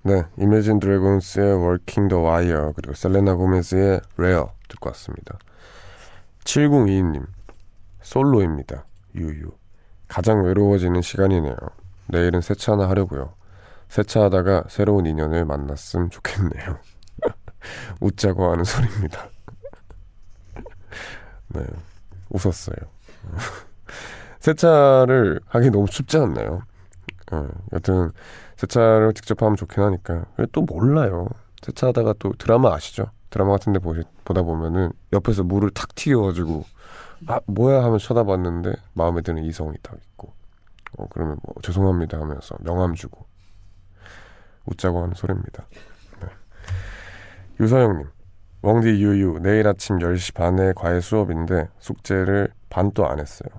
네, 0.07 0.23
이매진 0.37 0.79
드래곤스의 0.79 1.57
Working 1.57 2.07
the 2.07 2.23
Wire 2.23 2.71
그리고 2.73 2.93
셀레나 2.93 3.33
고메즈의 3.35 3.99
Rare 4.17 4.45
듣고 4.69 4.87
왔습니다. 4.91 5.37
7022님 6.45 7.25
솔로입니다. 8.01 8.85
유유 9.15 9.51
가장 10.07 10.45
외로워지는 10.45 11.01
시간이네요. 11.01 11.57
내일은 12.07 12.39
세차 12.39 12.71
하나 12.71 12.87
하려고요. 12.87 13.33
세차하다가 13.89 14.67
새로운 14.69 15.05
인연을 15.07 15.43
만났으면 15.43 16.09
좋겠네요. 16.09 16.79
웃자고 17.99 18.49
하는 18.49 18.63
소리입니다. 18.63 19.29
네, 21.49 21.65
웃었어요. 22.29 22.77
세차를 24.39 25.41
하기 25.47 25.69
너무 25.69 25.85
춥지 25.85 26.15
않나요? 26.15 26.61
어, 27.33 27.49
여튼 27.73 28.13
세차를 28.57 29.13
직접 29.13 29.41
하면 29.41 29.55
좋긴 29.55 29.83
하니까. 29.83 30.25
또 30.51 30.61
몰라요. 30.61 31.27
세차하다가 31.61 32.15
또 32.19 32.33
드라마 32.37 32.73
아시죠? 32.73 33.11
드라마 33.29 33.51
같은 33.51 33.73
데 33.73 33.79
보시, 33.79 34.01
보다 34.23 34.41
보면은 34.41 34.91
옆에서 35.13 35.43
물을 35.43 35.69
탁 35.71 35.93
튀겨가지고 35.95 36.63
아 37.27 37.39
뭐야 37.47 37.83
하면 37.83 37.97
쳐다봤는데 37.97 38.73
마음에 38.93 39.21
드는 39.21 39.43
이성이 39.43 39.75
딱 39.81 39.95
있고 39.95 40.33
어 40.97 41.07
그러면 41.09 41.37
뭐 41.43 41.55
죄송합니다 41.61 42.19
하면서 42.19 42.55
명함 42.59 42.93
주고 42.93 43.25
웃자고 44.65 45.01
하는 45.01 45.13
소리입니다. 45.15 45.65
네. 46.21 46.27
유서영님 47.59 48.07
웡디 48.61 48.89
유유 48.89 49.39
내일 49.41 49.67
아침 49.67 49.97
10시 49.97 50.33
반에 50.35 50.73
과외 50.75 50.99
수업인데 50.99 51.69
숙제를 51.79 52.49
반도 52.69 53.07
안 53.07 53.19
했어요. 53.19 53.49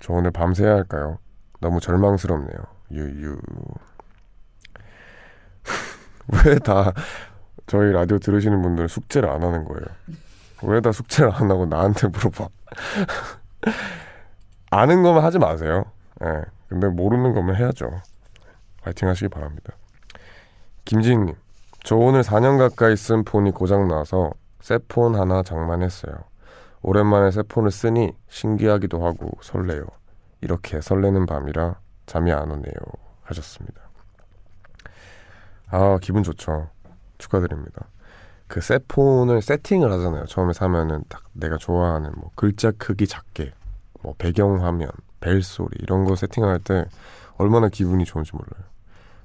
저 0.00 0.12
오늘 0.12 0.30
밤새야 0.30 0.72
할까요? 0.72 1.18
너무 1.60 1.80
절망스럽네요. 1.80 2.58
유유 2.90 3.38
왜 6.46 6.58
다 6.58 6.92
저희 7.66 7.90
라디오 7.92 8.18
들으시는 8.18 8.62
분들 8.62 8.88
숙제를 8.88 9.28
안 9.28 9.42
하는 9.42 9.64
거예요? 9.64 9.84
왜 10.62 10.80
다 10.80 10.92
숙제를 10.92 11.32
안 11.32 11.50
하고 11.50 11.66
나한테 11.66 12.08
물어봐? 12.08 12.48
아는 14.70 15.02
거만 15.02 15.24
하지 15.24 15.38
마세요. 15.38 15.84
예. 16.22 16.26
네, 16.26 16.42
근데 16.68 16.88
모르는 16.88 17.34
거면 17.34 17.56
해야죠. 17.56 17.90
파이팅 18.82 19.08
하시기 19.08 19.28
바랍니다. 19.28 19.72
김지익님, 20.84 21.34
저 21.84 21.96
오늘 21.96 22.22
4년 22.22 22.58
가까이 22.58 22.96
쓴 22.96 23.24
폰이 23.24 23.50
고장 23.52 23.88
나서 23.88 24.32
새 24.60 24.78
폰 24.78 25.14
하나 25.14 25.42
장만했어요. 25.42 26.14
오랜만에 26.82 27.30
새 27.30 27.42
폰을 27.42 27.70
쓰니 27.70 28.12
신기하기도 28.28 29.04
하고 29.04 29.30
설레요. 29.42 29.84
이렇게 30.40 30.80
설레는 30.80 31.26
밤이라 31.26 31.76
잠이 32.06 32.32
안 32.32 32.50
오네요. 32.50 32.72
하셨습니다. 33.24 33.82
아, 35.70 35.98
기분 36.00 36.22
좋죠. 36.22 36.70
축하드립니다. 37.18 37.86
그새 38.46 38.78
폰을 38.86 39.42
세팅을 39.42 39.90
하잖아요. 39.92 40.26
처음에 40.26 40.52
사면은 40.52 41.02
딱 41.08 41.24
내가 41.32 41.56
좋아하는 41.56 42.12
뭐 42.16 42.30
글자 42.36 42.70
크기 42.72 43.06
작게, 43.06 43.52
뭐 44.02 44.14
배경 44.18 44.62
화면, 44.64 44.88
벨 45.20 45.42
소리 45.42 45.70
이런 45.80 46.04
거 46.04 46.14
세팅할 46.14 46.60
때 46.60 46.84
얼마나 47.38 47.68
기분이 47.68 48.04
좋은지 48.04 48.32
몰라요. 48.34 48.64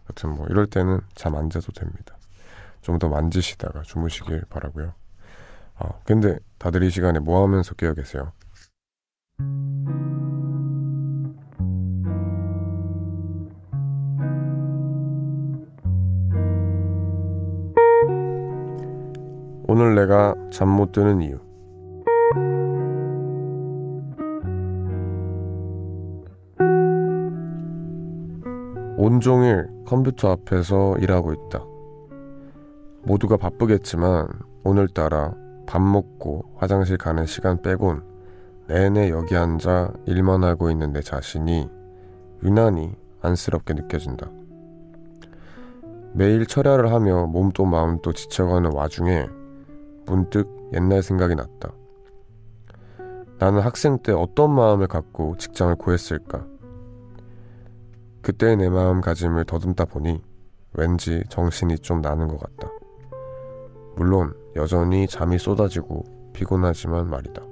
여튼 0.09 0.31
뭐 0.31 0.47
이럴 0.49 0.65
때는 0.67 1.01
잠 1.15 1.35
안 1.35 1.49
자도 1.49 1.71
됩니다. 1.73 2.17
좀 2.81 2.97
더 2.97 3.07
만지시다가 3.09 3.83
주무시길 3.83 4.45
바라고요. 4.49 4.93
아, 5.77 5.89
근데 6.03 6.39
다들 6.57 6.81
이 6.83 6.89
시간에 6.89 7.19
뭐 7.19 7.43
하면서 7.43 7.75
깨어 7.75 7.93
계세요? 7.93 8.31
오늘 19.81 19.95
내가 19.95 20.35
잠 20.51 20.67
못 20.67 20.91
드는 20.91 21.23
이유. 21.23 21.39
온종일 28.95 29.67
컴퓨터 29.87 30.29
앞에서 30.29 30.97
일하고 30.99 31.33
있다. 31.33 31.65
모두가 33.05 33.37
바쁘겠지만 33.37 34.27
오늘따라 34.63 35.33
밥 35.65 35.81
먹고 35.81 36.45
화장실 36.57 36.97
가는 36.97 37.25
시간 37.25 37.59
빼곤 37.63 38.03
내내 38.67 39.09
여기 39.09 39.35
앉아 39.35 39.93
일만 40.05 40.43
하고 40.43 40.69
있는 40.69 40.93
내 40.93 41.01
자신이 41.01 41.67
유난히 42.43 42.91
안쓰럽게 43.23 43.73
느껴진다. 43.73 44.29
매일 46.13 46.45
철야를 46.45 46.91
하며 46.93 47.25
몸도 47.25 47.65
마음도 47.65 48.13
지쳐가는 48.13 48.73
와중에 48.73 49.40
문득 50.05 50.69
옛날 50.73 51.03
생각이 51.03 51.35
났다. 51.35 51.73
나는 53.39 53.61
학생 53.61 53.97
때 53.99 54.11
어떤 54.11 54.53
마음을 54.53 54.87
갖고 54.87 55.35
직장을 55.37 55.75
구했을까? 55.75 56.45
그때의 58.21 58.57
내 58.57 58.69
마음가짐을 58.69 59.45
더듬다 59.45 59.85
보니 59.85 60.21
왠지 60.73 61.23
정신이 61.29 61.79
좀 61.79 62.01
나는 62.01 62.27
것 62.27 62.39
같다. 62.39 62.71
물론 63.95 64.33
여전히 64.55 65.07
잠이 65.07 65.37
쏟아지고 65.39 66.03
피곤하지만 66.33 67.09
말이다. 67.09 67.50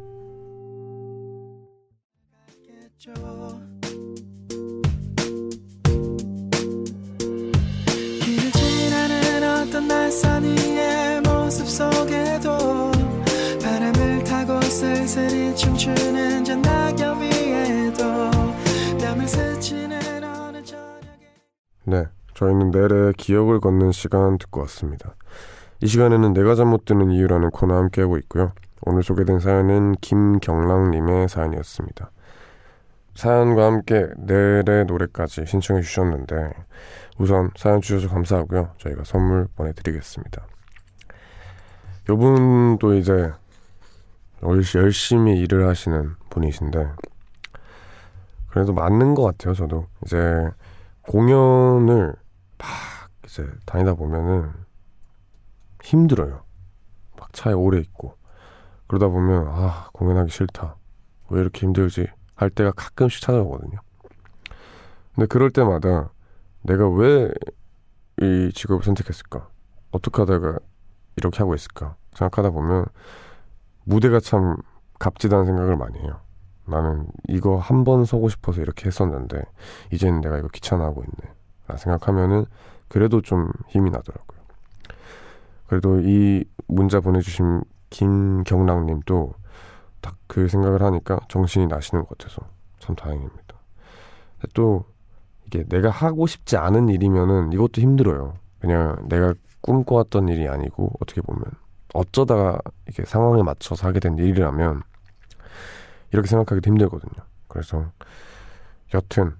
저희는 22.40 22.72
내래 22.72 23.12
기억을 23.18 23.60
걷는 23.60 23.92
시간 23.92 24.38
듣고 24.38 24.62
왔습니다. 24.62 25.14
이 25.82 25.88
시간에는 25.88 26.32
내가 26.32 26.56
잠못 26.56 26.86
드는 26.86 27.12
이유라는 27.12 27.50
코너 27.50 27.76
함께하고 27.76 28.18
있고요. 28.20 28.54
오늘 28.84 29.04
소개된 29.04 29.40
사연은 29.40 29.96
김경랑님의 30.00 31.28
사연이었습니다. 31.28 32.12
사연과 33.16 33.66
함께 33.66 34.08
내래 34.16 34.86
노래까지 34.86 35.48
신청해 35.48 35.82
주셨는데 35.82 36.54
우선 37.18 37.52
사연 37.58 37.82
주셔서 37.82 38.08
감사하고요. 38.08 38.72
저희가 38.78 39.04
선물 39.04 39.50
보내드리겠습니다. 39.58 40.42
요분도 42.08 42.94
이제 42.94 43.34
열심히 44.76 45.42
일을 45.42 45.68
하시는 45.68 46.16
분이신데 46.30 46.88
그래도 48.48 48.72
맞는 48.72 49.14
것 49.14 49.24
같아요. 49.24 49.54
저도 49.54 49.88
이제 50.06 50.50
공연을 51.02 52.14
막 52.60 52.68
이제 53.26 53.50
다니다 53.66 53.96
보면은 53.96 54.52
힘들어요. 55.84 56.44
막 57.18 57.34
차에 57.34 57.54
오래 57.54 57.80
있고 57.80 58.16
그러다 58.88 59.08
보면 59.08 59.48
아 59.48 59.90
공연하기 59.94 60.32
싫다. 60.32 60.76
왜 61.30 61.42
이렇게 61.42 61.62
힘들지? 61.66 62.08
할 62.36 62.50
때가 62.50 62.72
가끔씩 62.72 63.22
찾아오거든요. 63.22 63.80
근데 65.16 65.28
그럴 65.28 65.50
때마다 65.52 66.12
내가 66.64 66.88
왜 66.90 67.32
이 68.22 68.52
직업을 68.54 68.84
선택했을까? 68.84 69.48
어떻게 69.92 70.22
하다가 70.22 70.60
이렇게 71.16 71.38
하고 71.38 71.56
있을까? 71.56 71.96
생각하다 72.16 72.50
보면 72.50 72.86
무대가 73.86 74.20
참 74.20 74.58
값지다는 75.00 75.46
생각을 75.46 75.78
많이 75.78 75.98
해요. 76.00 76.20
나는 76.66 77.08
이거 77.30 77.58
한 77.58 77.86
번 77.86 78.04
서고 78.04 78.28
싶어서 78.28 78.62
이렇게 78.62 78.88
했었는데 78.88 79.42
이제는 79.94 80.20
내가 80.22 80.38
이거 80.38 80.50
귀찮아하고 80.50 81.02
있네. 81.04 81.34
라 81.70 81.78
생각하면은 81.78 82.46
그래도 82.88 83.22
좀 83.22 83.52
힘이 83.68 83.92
나더라고요. 83.92 84.40
그래도 85.68 86.00
이 86.02 86.44
문자 86.68 87.00
보내주신 87.00 87.62
김경락님도 87.90 89.34
딱 90.02 90.20
그 90.30 90.48
생각을 90.48 90.84
하니까 90.84 91.20
정신이 91.28 91.66
나시는 91.66 92.06
것 92.06 92.16
같아서 92.18 92.48
참 92.78 92.96
다행입니다. 92.96 93.56
또 94.54 94.86
이게 95.48 95.64
내가 95.64 95.90
하고 95.90 96.28
싶지 96.28 96.56
않은 96.56 96.88
일이면은 96.88 97.52
이것도 97.52 97.82
힘들어요. 97.82 98.36
그냥 98.60 98.96
내가 99.10 99.34
꿈꿔왔던 99.62 100.30
일이 100.30 100.48
아니고 100.48 100.92
어떻게 101.02 101.22
보면 101.22 101.44
어쩌다가 101.96 102.60
이게 102.88 103.04
상황에 103.06 103.42
맞춰서 103.42 103.88
하게 103.88 104.00
된 104.00 104.20
일이라면 104.20 104.84
이렇게 106.14 106.28
생각하기도 106.28 106.68
힘들거든요. 106.70 107.26
그래서 107.48 107.92
여튼 108.94 109.34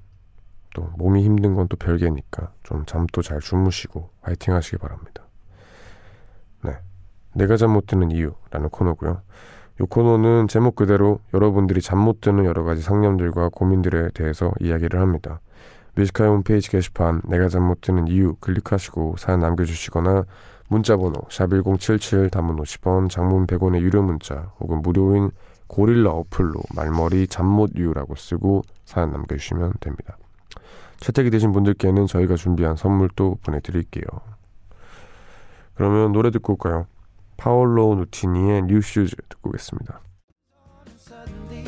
또 0.74 0.90
몸이 0.98 1.24
힘든 1.24 1.56
건 1.56 1.68
또 1.68 1.76
별개니까 1.78 2.52
좀 2.64 2.86
잠도 2.86 3.22
잘 3.22 3.40
주무시고 3.40 4.10
화이팅 4.22 4.54
하시기 4.54 4.78
바랍니다. 4.78 5.24
네. 6.64 6.78
내가 7.34 7.58
잠 7.58 7.72
못 7.72 7.86
드는 7.88 8.12
이유라는 8.12 8.70
코너고요. 8.70 9.22
이 9.80 9.84
코너는 9.90 10.48
제목 10.48 10.76
그대로 10.76 11.20
여러분들이 11.34 11.82
잠 11.82 12.00
못 12.00 12.22
드는 12.22 12.46
여러 12.46 12.64
가지 12.64 12.82
상념들과 12.82 13.50
고민들에 13.50 14.10
대해서 14.14 14.52
이야기를 14.60 15.00
합니다. 15.00 15.40
Music 15.96 16.14
High 16.14 16.28
홈페이지 16.28 16.70
게시판 16.70 17.22
내가 17.26 17.50
잠 17.50 17.64
못 17.64 17.82
드는 17.82 18.08
이유 18.08 18.36
클릭하시고 18.40 19.16
사연 19.18 19.40
남겨주시거나 19.42 20.26
문자번호 20.70 21.22
샵1077 21.30 22.32
단문 22.32 22.58
50원 22.58 23.10
장문 23.10 23.48
100원의 23.48 23.80
유료 23.82 24.02
문자 24.04 24.52
혹은 24.60 24.82
무료인 24.82 25.32
고릴라 25.68 26.12
어플로 26.12 26.62
말머리 26.76 27.28
잠못 27.28 27.72
이유라고 27.76 28.16
쓰고 28.16 28.64
사연 28.86 29.12
남겨주시면 29.12 29.74
됩니다. 29.80 30.18
채택이 31.00 31.30
되신 31.30 31.52
분들께는 31.52 32.08
저희가 32.08 32.36
준비한 32.36 32.76
선물도 32.76 33.40
보내드릴게요. 33.44 34.04
그러면 35.76 36.12
노래 36.12 36.32
듣고 36.32 36.54
올까요? 36.54 36.88
파올로 37.38 37.96
누티니의 37.96 38.64
New 38.64 38.82
Shoes 38.82 39.16
듣고 39.30 39.50
오겠습니다. 39.50 40.02
네. 41.50 41.60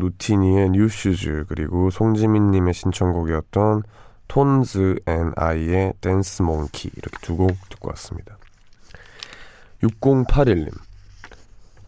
누티니의 0.00 0.70
New 0.70 0.98
Shoes 0.98 1.44
그리고 1.48 1.90
송지민님의 1.90 2.74
신청곡이었던 2.74 3.84
Tones 4.28 5.00
and 5.06 5.32
I의 5.36 5.94
Dance 6.00 6.42
Monkey 6.42 6.90
이렇게 6.96 7.16
두 7.22 7.36
곡 7.36 7.56
듣고 7.68 7.88
왔습니다. 7.90 8.36
6081님 9.82 10.70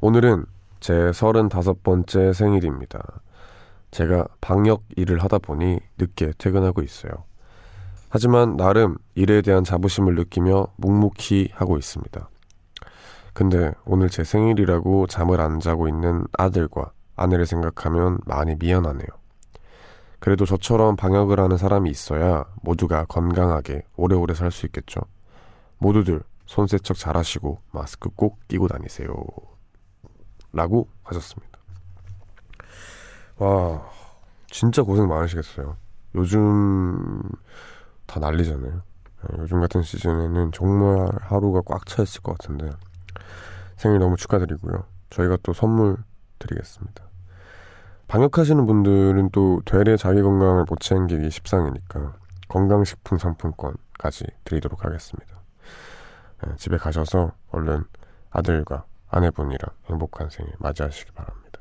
오늘은 0.01 0.47
제 0.81 0.93
35번째 0.95 2.33
생일입니다. 2.33 3.21
제가 3.91 4.27
방역 4.41 4.83
일을 4.97 5.23
하다 5.23 5.39
보니 5.39 5.79
늦게 5.99 6.33
퇴근하고 6.39 6.83
있어요. 6.83 7.13
하지만 8.09 8.57
나름 8.57 8.97
일에 9.15 9.43
대한 9.43 9.65
자부심을 9.65 10.15
느끼며 10.17 10.67
묵묵히 10.77 11.51
하고 11.55 11.79
있습니다. 11.79 12.29
근데 13.33 13.73
오늘 13.85 14.11
제 14.11 14.25
생일이라고 14.25 15.07
잠을 15.07 15.41
안 15.41 15.61
자고 15.61 15.89
있는 15.89 16.25
아들과 16.37 16.93
아내를 17.17 17.47
생각하면 17.47 18.19
많이 18.27 18.55
미안하네요. 18.57 19.07
그래도 20.19 20.47
저처럼 20.47 20.97
방역을 20.97 21.41
하는 21.41 21.57
사람이 21.57 21.91
있어야 21.91 22.45
모두가 22.63 23.07
건강하게 23.07 23.83
오래오래 23.97 24.35
살 24.35 24.51
수 24.53 24.67
있겠죠. 24.67 25.01
모두들 25.79 26.23
손 26.47 26.67
세척 26.67 26.97
잘 26.97 27.17
하시고 27.17 27.61
마스크 27.73 28.09
꼭 28.11 28.39
끼고 28.47 28.69
다니세요. 28.69 29.09
라고 30.53 30.89
하셨습니다. 31.03 31.59
와, 33.39 33.83
진짜 34.49 34.83
고생 34.83 35.09
많으시겠어요. 35.09 35.77
요즘 36.15 37.21
다 38.07 38.21
난리잖아요. 38.21 38.83
요즘 39.39 39.61
같은 39.61 39.83
시즌에는 39.83 40.53
정말 40.53 41.09
하루가 41.23 41.63
꽉 41.65 41.87
차 41.87 42.03
있을 42.03 42.23
것 42.23 42.37
같은데 42.39 42.71
생일 43.77 43.99
너무 43.99 44.17
축하드리고요. 44.17 44.85
저희가 45.11 45.39
또 45.43 45.53
선물 45.53 45.97
드리겠습니다. 46.43 47.05
방역하시는 48.09 48.67
분들은 48.67 49.31
또 49.31 49.63
되레 49.65 49.97
자기 49.97 50.21
건강을 50.21 50.65
못 50.69 50.81
챙기기 50.81 51.31
십상이니까 51.31 52.15
건강식품 52.49 53.17
상품권까지 53.17 54.27
드리도록 54.45 54.85
하겠습니다. 54.85 55.41
네, 56.45 56.55
집에 56.57 56.77
가셔서 56.77 57.33
얼른 57.51 57.85
아들과 58.31 58.85
아내분이랑 59.09 59.71
행복한 59.87 60.29
생일 60.29 60.53
맞이하시기 60.59 61.13
바랍니다. 61.13 61.61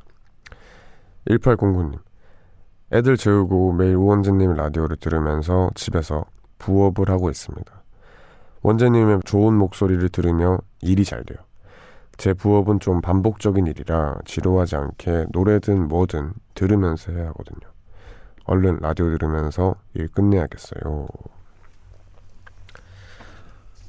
1809님 1.29 1.99
애들 2.91 3.15
재우고 3.15 3.73
매일 3.73 3.95
우원재님 3.95 4.53
라디오를 4.53 4.97
들으면서 4.97 5.69
집에서 5.75 6.25
부업을 6.57 7.09
하고 7.09 7.29
있습니다. 7.29 7.83
원재님의 8.63 9.21
좋은 9.25 9.53
목소리를 9.53 10.09
들으며 10.09 10.57
일이 10.81 11.05
잘 11.05 11.23
돼요. 11.23 11.39
제 12.17 12.33
부업은 12.33 12.79
좀 12.79 13.01
반복적인 13.01 13.65
일이라 13.67 14.19
지루하지 14.25 14.75
않게 14.75 15.27
노래든 15.31 15.87
뭐든 15.87 16.33
들으면서 16.53 17.11
해야 17.11 17.27
하거든요. 17.29 17.71
얼른 18.45 18.79
라디오 18.81 19.09
들으면서 19.09 19.75
일 19.93 20.07
끝내야겠어요. 20.07 21.07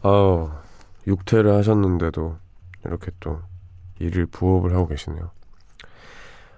아, 0.02 0.62
육퇴를 1.06 1.54
하셨는데도 1.54 2.36
이렇게 2.84 3.10
또 3.20 3.40
일을 3.98 4.26
부업을 4.26 4.74
하고 4.74 4.88
계시네요. 4.88 5.30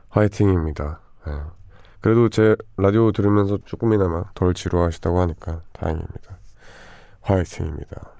화이팅입니다. 0.08 1.00
네. 1.26 1.32
그래도 2.00 2.28
제 2.28 2.56
라디오 2.76 3.12
들으면서 3.12 3.58
조금이나마 3.64 4.24
덜 4.34 4.54
지루하시다고 4.54 5.20
하니까 5.20 5.62
다행입니다. 5.72 6.38
화이팅입니다. 7.22 8.12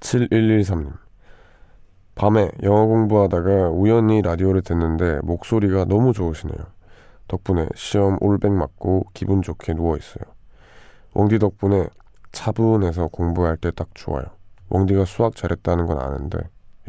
7113님. 0.00 1.05
밤에 2.16 2.50
영어 2.62 2.86
공부하다가 2.86 3.68
우연히 3.68 4.22
라디오를 4.22 4.62
듣는데 4.62 5.20
목소리가 5.22 5.84
너무 5.84 6.14
좋으시네요. 6.14 6.58
덕분에 7.28 7.68
시험 7.74 8.16
올백 8.20 8.52
맞고 8.52 9.10
기분 9.12 9.42
좋게 9.42 9.74
누워있어요. 9.74 10.24
웡디 11.12 11.38
덕분에 11.38 11.88
차분해서 12.32 13.08
공부할 13.08 13.58
때 13.58 13.70
딱 13.70 13.88
좋아요. 13.94 14.24
웡디가 14.70 15.04
수학 15.04 15.36
잘했다는 15.36 15.86
건 15.86 16.00
아는데 16.00 16.38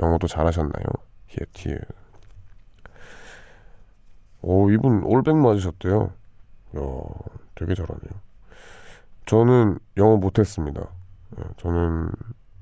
영어도 0.02 0.28
잘하셨나요? 0.28 0.86
히에티에. 1.28 1.78
오, 4.44 4.72
이분 4.72 5.04
올백 5.04 5.36
맞으셨대요. 5.36 6.12
야, 6.78 6.82
되게 7.56 7.76
잘하네요. 7.76 8.12
저는 9.26 9.78
영어 9.98 10.16
못했습니다. 10.16 10.88
예, 11.38 11.44
저는 11.58 12.12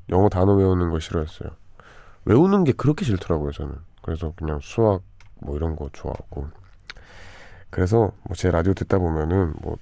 영어 0.10 0.30
단어 0.30 0.56
외우는 0.56 0.90
거 0.90 1.00
싫어했어요. 1.00 1.52
외우는 2.26 2.64
게 2.64 2.72
그렇게 2.74 3.06
싫더라고요 3.06 3.52
저는. 3.52 3.76
그래서 4.02 4.34
그냥 4.36 4.60
수학 4.62 5.02
뭐 5.42 5.56
이런 5.56 5.76
거 5.76 5.90
좋아하고. 5.94 6.50
그래서 7.70 8.12
뭐 8.24 8.36
제 8.36 8.52
라디오 8.52 8.74
듣다 8.74 8.98
보면은 9.00 9.54
뭐 9.62 9.78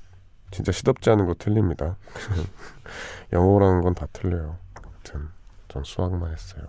진짜 0.52 0.72
시덥지 0.72 1.10
않은 1.10 1.26
거 1.26 1.34
틀립니다. 1.36 1.98
영어라는 3.34 3.82
건 3.82 3.94
다 3.96 4.08
틀려요. 4.14 4.58
아무튼 4.76 5.30
전 5.68 5.84
수학만 5.84 6.32
했어요. 6.32 6.64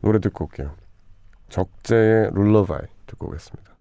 노래 0.00 0.18
듣고 0.18 0.44
올게요. 0.46 0.74
적재의 1.48 2.30
룰러바이 2.32 2.80
듣고 3.06 3.28
오겠습니다 3.28 3.71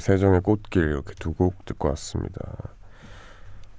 세정의 0.00 0.40
꽃길 0.40 0.82
이렇게 0.82 1.14
두 1.18 1.32
곡 1.34 1.64
듣고 1.64 1.88
왔습니다. 1.88 2.40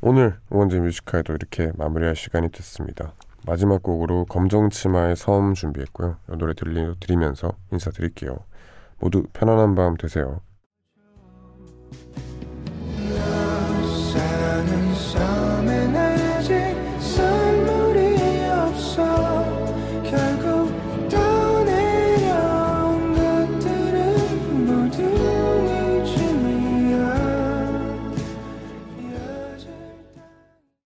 오늘 0.01 0.39
오원재 0.49 0.79
뮤지카에도 0.79 1.33
이렇게 1.33 1.71
마무리할 1.75 2.15
시간이 2.15 2.49
됐습니다. 2.49 3.13
마지막 3.45 3.83
곡으로 3.83 4.25
검정치마의 4.25 5.15
섬 5.15 5.53
준비했고요. 5.53 6.17
이 6.31 6.37
노래 6.37 6.53
들리, 6.53 6.95
들으면서 6.99 7.53
인사드릴게요. 7.71 8.37
모두 8.99 9.23
편안한 9.33 9.75
밤 9.75 9.97
되세요. 9.97 10.41